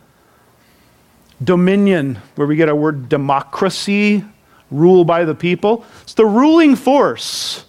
Dominion, 1.45 2.21
where 2.37 2.47
we 2.47 2.57
get 2.57 2.71
our 2.71 2.75
word 2.75 3.11
democracy, 3.11 4.25
rule 4.71 5.05
by 5.05 5.25
the 5.25 5.35
people. 5.35 5.85
It's 6.03 6.15
the 6.15 6.25
ruling 6.25 6.75
force. 6.75 7.67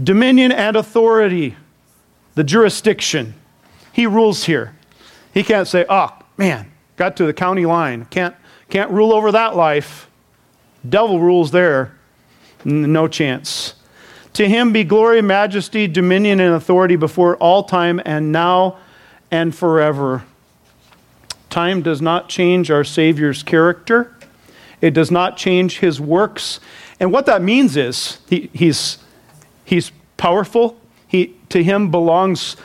Dominion 0.00 0.52
and 0.52 0.76
authority, 0.76 1.56
the 2.36 2.44
jurisdiction. 2.44 3.34
He 3.92 4.06
rules 4.06 4.44
here. 4.44 4.76
He 5.32 5.42
can't 5.42 5.66
say, 5.66 5.84
oh, 5.88 6.16
man, 6.36 6.70
got 6.96 7.16
to 7.16 7.26
the 7.26 7.32
county 7.32 7.66
line. 7.66 8.04
Can't, 8.04 8.36
can't 8.68 8.90
rule 8.90 9.12
over 9.12 9.32
that 9.32 9.56
life. 9.56 10.08
Devil 10.88 11.20
rules 11.20 11.50
there. 11.50 11.94
No 12.64 13.08
chance. 13.08 13.74
To 14.34 14.48
him 14.48 14.72
be 14.72 14.84
glory, 14.84 15.22
majesty, 15.22 15.86
dominion, 15.86 16.40
and 16.40 16.54
authority 16.54 16.96
before 16.96 17.36
all 17.36 17.62
time 17.62 18.00
and 18.04 18.32
now 18.32 18.78
and 19.30 19.54
forever. 19.54 20.24
Time 21.50 21.82
does 21.82 22.02
not 22.02 22.28
change 22.28 22.70
our 22.70 22.82
Savior's 22.82 23.42
character, 23.42 24.14
it 24.80 24.90
does 24.92 25.10
not 25.10 25.36
change 25.36 25.78
his 25.78 26.00
works. 26.00 26.58
And 27.00 27.12
what 27.12 27.26
that 27.26 27.42
means 27.42 27.76
is 27.76 28.18
he, 28.28 28.50
he's, 28.52 28.98
he's 29.64 29.90
powerful, 30.16 30.80
he, 31.06 31.34
to 31.50 31.62
him 31.62 31.90
belongs. 31.90 32.56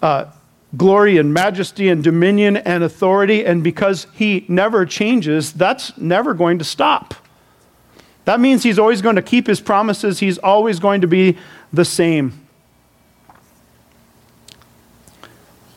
Uh, 0.00 0.30
glory 0.76 1.18
and 1.18 1.32
majesty 1.32 1.88
and 1.88 2.02
dominion 2.02 2.56
and 2.56 2.82
authority. 2.82 3.44
And 3.44 3.62
because 3.62 4.06
he 4.14 4.44
never 4.48 4.86
changes, 4.86 5.52
that's 5.52 5.96
never 5.98 6.34
going 6.34 6.58
to 6.58 6.64
stop. 6.64 7.14
That 8.24 8.40
means 8.40 8.62
he's 8.62 8.78
always 8.78 9.02
going 9.02 9.16
to 9.16 9.22
keep 9.22 9.46
his 9.46 9.60
promises, 9.60 10.20
he's 10.20 10.38
always 10.38 10.78
going 10.78 11.00
to 11.00 11.08
be 11.08 11.36
the 11.72 11.84
same. 11.84 12.38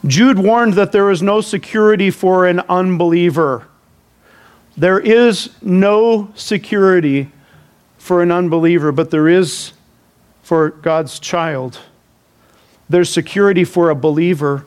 Jude 0.05 0.37
warned 0.37 0.75
that 0.75 0.91
there 0.91 1.09
is 1.09 1.23
no 1.23 1.41
security 1.41 2.11
for 2.11 2.45
an 2.45 2.59
unbeliever. 2.69 3.67
There 4.77 4.99
is 4.99 5.49
no 5.63 6.31
security 6.35 7.31
for 7.97 8.21
an 8.21 8.31
unbeliever, 8.31 8.91
but 8.91 9.09
there 9.09 9.27
is 9.27 9.73
for 10.43 10.69
God's 10.69 11.17
child. 11.17 11.79
There's 12.87 13.09
security 13.09 13.63
for 13.63 13.89
a 13.89 13.95
believer. 13.95 14.65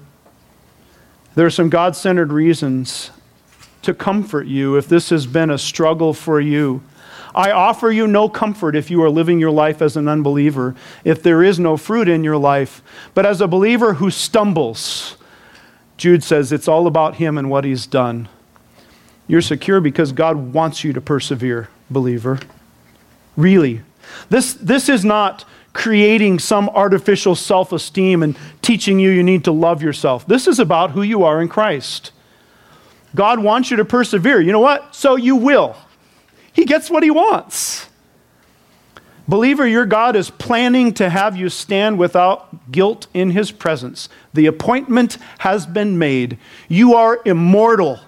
There 1.39 1.47
are 1.47 1.51
some 1.51 1.71
God 1.71 1.95
centered 1.95 2.33
reasons 2.33 3.13
to 3.83 3.95
comfort 3.95 4.49
you 4.49 4.75
if 4.75 4.89
this 4.89 5.11
has 5.11 5.25
been 5.25 5.51
a 5.51 5.57
struggle 5.57 6.13
for 6.13 6.41
you. 6.41 6.83
I 7.33 7.53
offer 7.53 7.93
you 7.93 8.09
no 8.09 8.29
comfort 8.29 8.75
if 8.75 8.91
you 8.91 9.01
are 9.05 9.09
living 9.09 9.39
your 9.39 9.53
life 9.53 9.81
as 9.81 9.97
an 9.97 10.09
unbeliever, 10.09 10.75
if 11.05 11.23
there 11.23 11.45
is 11.45 11.61
no 11.61 11.77
fruit 11.77 12.09
in 12.09 12.25
your 12.25 12.37
life. 12.37 12.83
But 13.15 13.25
as 13.25 13.41
a 13.41 13.47
believer 13.47 13.95
who 13.95 14.11
stumbles, 14.11 15.17
Jude 15.97 16.25
says 16.25 16.51
it's 16.51 16.67
all 16.67 16.89
about 16.89 17.15
him 17.15 17.39
and 17.39 17.49
what 17.49 17.63
he's 17.63 17.87
done. 17.87 18.29
You're 19.29 19.41
secure 19.41 19.81
because 19.81 20.11
God 20.11 20.53
wants 20.53 20.83
you 20.83 20.93
to 20.93 21.01
persevere, 21.01 21.69
believer. 21.89 22.41
Really. 23.37 23.83
This, 24.29 24.55
this 24.55 24.89
is 24.89 25.05
not 25.05 25.45
creating 25.73 26.39
some 26.39 26.69
artificial 26.71 27.35
self 27.35 27.73
esteem 27.73 28.23
and 28.23 28.37
teaching 28.63 28.99
you 28.99 29.11
you 29.11 29.23
need 29.23 29.45
to 29.45 29.53
love 29.53 29.83
yourself. 29.83 30.27
This 30.27 30.47
is 30.47 30.59
about 30.59 30.93
who 30.93 31.03
you 31.03 31.25
are 31.25 31.41
in 31.41 31.49
Christ. 31.49 32.13
God 33.15 33.39
wants 33.41 33.71
you 33.71 33.77
to 33.79 33.85
persevere. 33.85 34.41
You 34.41 34.53
know 34.53 34.61
what? 34.61 34.95
So 34.95 35.17
you 35.17 35.37
will. 35.37 35.77
He 36.53 36.65
gets 36.65 36.91
what 36.91 37.03
he 37.03 37.11
wants. 37.11 37.89
Believer, 39.29 39.67
your 39.67 39.85
God 39.85 40.17
is 40.17 40.31
planning 40.31 40.95
to 40.95 41.11
have 41.11 41.37
you 41.37 41.51
stand 41.51 41.99
without 41.99 42.73
guilt 42.73 43.07
in 43.13 43.31
his 43.31 43.51
presence. 43.53 44.09
The 44.33 44.47
appointment 44.47 45.19
has 45.39 45.67
been 45.67 45.99
made. 45.99 46.39
You 46.67 46.95
are 46.95 47.21
immortal 47.27 48.01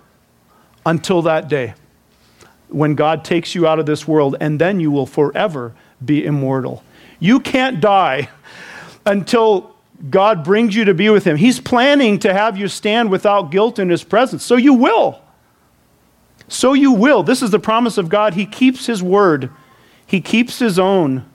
until 0.86 1.20
that 1.22 1.48
day 1.48 1.74
when 2.68 2.94
God 2.94 3.24
takes 3.24 3.54
you 3.54 3.66
out 3.66 3.78
of 3.78 3.86
this 3.86 4.06
world, 4.08 4.36
and 4.40 4.58
then 4.60 4.80
you 4.80 4.90
will 4.90 5.06
forever 5.06 5.74
be 6.02 6.24
immortal. 6.24 6.82
You 7.20 7.38
can't 7.38 7.80
die 7.80 8.30
until 9.04 9.76
God 10.08 10.42
brings 10.42 10.74
you 10.74 10.86
to 10.86 10.94
be 10.94 11.10
with 11.10 11.24
Him. 11.24 11.36
He's 11.36 11.60
planning 11.60 12.18
to 12.20 12.32
have 12.32 12.56
you 12.56 12.66
stand 12.66 13.10
without 13.10 13.50
guilt 13.50 13.78
in 13.78 13.90
His 13.90 14.02
presence. 14.02 14.42
So 14.42 14.56
you 14.56 14.72
will. 14.72 15.20
So 16.48 16.72
you 16.72 16.92
will. 16.92 17.22
This 17.22 17.42
is 17.42 17.50
the 17.50 17.58
promise 17.58 17.98
of 17.98 18.08
God. 18.08 18.34
He 18.34 18.46
keeps 18.46 18.86
His 18.86 19.02
word, 19.02 19.50
He 20.06 20.20
keeps 20.20 20.58
His 20.58 20.78
own. 20.78 21.26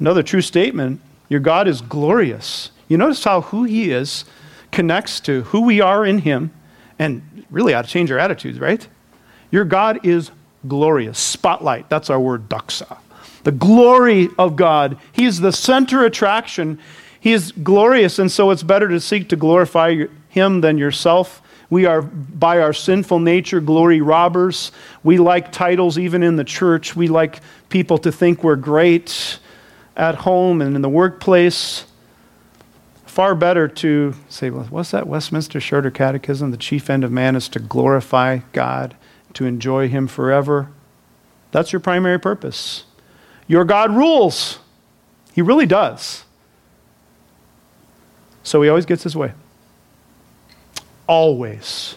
Another 0.00 0.22
true 0.22 0.42
statement 0.42 1.00
your 1.28 1.40
God 1.40 1.68
is 1.68 1.80
glorious. 1.80 2.70
You 2.88 2.96
notice 2.96 3.22
how 3.22 3.42
who 3.42 3.64
He 3.64 3.90
is 3.90 4.24
connects 4.72 5.20
to 5.20 5.42
who 5.42 5.62
we 5.62 5.80
are 5.80 6.04
in 6.04 6.18
Him, 6.18 6.52
and 6.98 7.44
really 7.50 7.74
ought 7.74 7.84
to 7.84 7.90
change 7.90 8.10
our 8.10 8.18
attitudes, 8.18 8.58
right? 8.58 8.86
Your 9.50 9.64
God 9.64 10.04
is 10.04 10.30
glorious. 10.66 11.18
Spotlight, 11.18 11.88
that's 11.88 12.10
our 12.10 12.18
word, 12.18 12.48
doxa 12.48 12.98
the 13.48 13.52
glory 13.52 14.28
of 14.38 14.56
God. 14.56 14.98
He 15.10 15.24
is 15.24 15.40
the 15.40 15.52
center 15.52 16.04
attraction. 16.04 16.78
He 17.18 17.32
is 17.32 17.50
glorious, 17.50 18.18
and 18.18 18.30
so 18.30 18.50
it's 18.50 18.62
better 18.62 18.88
to 18.88 19.00
seek 19.00 19.30
to 19.30 19.36
glorify 19.36 20.04
Him 20.28 20.60
than 20.60 20.76
yourself. 20.76 21.40
We 21.70 21.86
are, 21.86 22.02
by 22.02 22.60
our 22.60 22.74
sinful 22.74 23.20
nature, 23.20 23.62
glory 23.62 24.02
robbers. 24.02 24.70
We 25.02 25.16
like 25.16 25.50
titles 25.50 25.96
even 25.96 26.22
in 26.22 26.36
the 26.36 26.44
church. 26.44 26.94
We 26.94 27.08
like 27.08 27.40
people 27.70 27.96
to 27.96 28.12
think 28.12 28.44
we're 28.44 28.56
great 28.56 29.38
at 29.96 30.16
home 30.16 30.60
and 30.60 30.76
in 30.76 30.82
the 30.82 30.90
workplace. 30.90 31.86
Far 33.06 33.34
better 33.34 33.66
to 33.66 34.14
say, 34.28 34.50
well, 34.50 34.64
what's 34.64 34.90
that 34.90 35.06
Westminster 35.06 35.58
Shorter 35.58 35.90
Catechism? 35.90 36.50
The 36.50 36.58
chief 36.58 36.90
end 36.90 37.02
of 37.02 37.10
man 37.10 37.34
is 37.34 37.48
to 37.48 37.60
glorify 37.60 38.40
God, 38.52 38.94
to 39.32 39.46
enjoy 39.46 39.88
Him 39.88 40.06
forever. 40.06 40.68
That's 41.50 41.72
your 41.72 41.80
primary 41.80 42.20
purpose. 42.20 42.84
Your 43.48 43.64
God 43.64 43.94
rules. 43.94 44.58
He 45.32 45.42
really 45.42 45.66
does. 45.66 46.24
So 48.44 48.62
He 48.62 48.68
always 48.68 48.86
gets 48.86 49.02
His 49.02 49.16
way. 49.16 49.32
Always. 51.08 51.96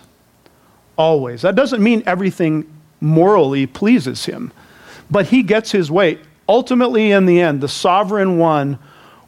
Always. 0.97 1.43
That 1.43 1.55
doesn't 1.55 1.83
mean 1.83 2.01
everything 2.07 2.65
morally 2.99 3.67
pleases 3.67 4.25
Him, 4.25 4.51
but 5.11 5.27
He 5.27 5.43
gets 5.43 5.71
His 5.71 5.91
way. 5.91 6.17
Ultimately, 6.49 7.11
in 7.11 7.27
the 7.27 7.39
end, 7.39 7.61
the 7.61 7.67
sovereign 7.67 8.37
one 8.37 8.79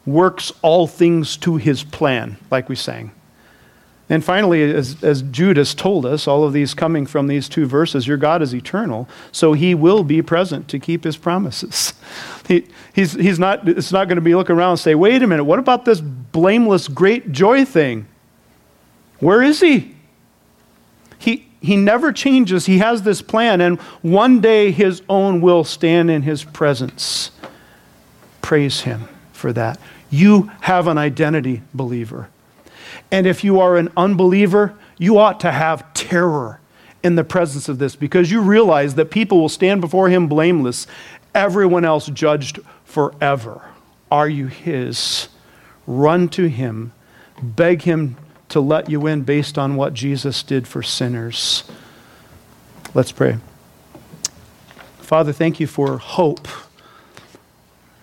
works 0.06 0.52
all 0.62 0.86
things 0.86 1.36
to 1.38 1.56
his 1.56 1.82
plan, 1.82 2.36
like 2.50 2.68
we 2.68 2.76
sang. 2.76 3.12
And 4.10 4.22
finally, 4.22 4.62
as, 4.62 5.02
as 5.02 5.22
Jude 5.22 5.56
has 5.56 5.74
told 5.74 6.04
us, 6.04 6.28
all 6.28 6.44
of 6.44 6.52
these 6.52 6.74
coming 6.74 7.06
from 7.06 7.26
these 7.26 7.48
two 7.48 7.64
verses, 7.64 8.06
your 8.06 8.18
God 8.18 8.42
is 8.42 8.54
eternal, 8.54 9.08
so 9.32 9.54
he 9.54 9.74
will 9.74 10.04
be 10.04 10.20
present 10.20 10.68
to 10.68 10.78
keep 10.78 11.04
his 11.04 11.16
promises. 11.16 11.92
He, 12.46 12.66
he's, 12.92 13.14
he's 13.14 13.38
not, 13.38 13.66
it's 13.66 13.90
not 13.90 14.06
going 14.06 14.16
to 14.16 14.20
be 14.20 14.34
looking 14.34 14.54
around 14.54 14.72
and 14.72 14.78
say, 14.78 14.94
wait 14.94 15.22
a 15.22 15.26
minute, 15.26 15.44
what 15.44 15.58
about 15.58 15.86
this 15.86 16.02
blameless, 16.02 16.88
great 16.88 17.32
joy 17.32 17.64
thing? 17.64 18.06
Where 19.18 19.40
is 19.40 19.60
he? 19.60 19.94
He, 21.18 21.48
he 21.62 21.76
never 21.76 22.12
changes. 22.12 22.66
He 22.66 22.80
has 22.80 23.00
this 23.00 23.22
plan, 23.22 23.62
and 23.62 23.80
one 24.02 24.42
day 24.42 24.72
his 24.72 25.00
own 25.08 25.40
will 25.40 25.64
stand 25.64 26.10
in 26.10 26.20
his 26.20 26.44
presence. 26.44 27.30
Praise 28.42 28.82
him 28.82 29.08
for 29.32 29.50
that. 29.54 29.80
You 30.10 30.50
have 30.60 30.86
an 30.86 30.98
identity, 30.98 31.62
believer. 31.72 32.28
And 33.14 33.28
if 33.28 33.44
you 33.44 33.60
are 33.60 33.76
an 33.76 33.90
unbeliever, 33.96 34.74
you 34.98 35.18
ought 35.18 35.38
to 35.38 35.52
have 35.52 35.94
terror 35.94 36.58
in 37.04 37.14
the 37.14 37.22
presence 37.22 37.68
of 37.68 37.78
this 37.78 37.94
because 37.94 38.28
you 38.28 38.40
realize 38.40 38.96
that 38.96 39.12
people 39.12 39.40
will 39.40 39.48
stand 39.48 39.80
before 39.80 40.08
him 40.08 40.26
blameless, 40.26 40.88
everyone 41.32 41.84
else 41.84 42.08
judged 42.08 42.58
forever. 42.84 43.68
Are 44.10 44.28
you 44.28 44.48
his? 44.48 45.28
Run 45.86 46.28
to 46.30 46.48
him, 46.48 46.90
beg 47.40 47.82
him 47.82 48.16
to 48.48 48.58
let 48.58 48.90
you 48.90 49.06
in 49.06 49.22
based 49.22 49.58
on 49.58 49.76
what 49.76 49.94
Jesus 49.94 50.42
did 50.42 50.66
for 50.66 50.82
sinners. 50.82 51.62
Let's 52.94 53.12
pray. 53.12 53.36
Father, 54.98 55.32
thank 55.32 55.60
you 55.60 55.68
for 55.68 55.98
hope 55.98 56.48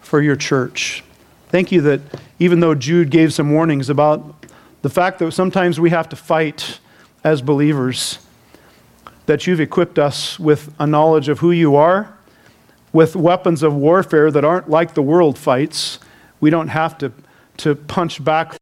for 0.02 0.22
your 0.22 0.38
church. 0.38 1.04
Thank 1.50 1.70
you 1.70 1.82
that 1.82 2.00
even 2.40 2.62
though 2.62 2.76
Jude 2.76 3.10
gave 3.10 3.34
some 3.34 3.52
warnings 3.52 3.90
about 3.90 4.41
the 4.82 4.90
fact 4.90 5.20
that 5.20 5.32
sometimes 5.32 5.80
we 5.80 5.90
have 5.92 6.10
to 6.10 6.16
fight 6.16 6.80
as 7.24 7.42
believers, 7.42 8.20
that 9.26 9.46
you've 9.46 9.60
equipped 9.60 10.00
us 10.00 10.40
with 10.40 10.74
a 10.80 10.88
knowledge 10.88 11.30
of 11.30 11.40
who 11.40 11.52
you 11.52 11.76
are, 11.76 12.18
with 12.92 13.16
weapons 13.16 13.64
of 13.64 13.74
warfare 13.74 14.32
that 14.32 14.44
aren't 14.44 14.70
like 14.70 14.94
the 14.94 15.02
world 15.02 15.38
fights. 15.38 16.00
We 16.40 16.50
don't 16.50 16.70
have 16.70 16.98
to, 16.98 17.12
to 17.58 17.76
punch 17.76 18.24
back 18.24 18.58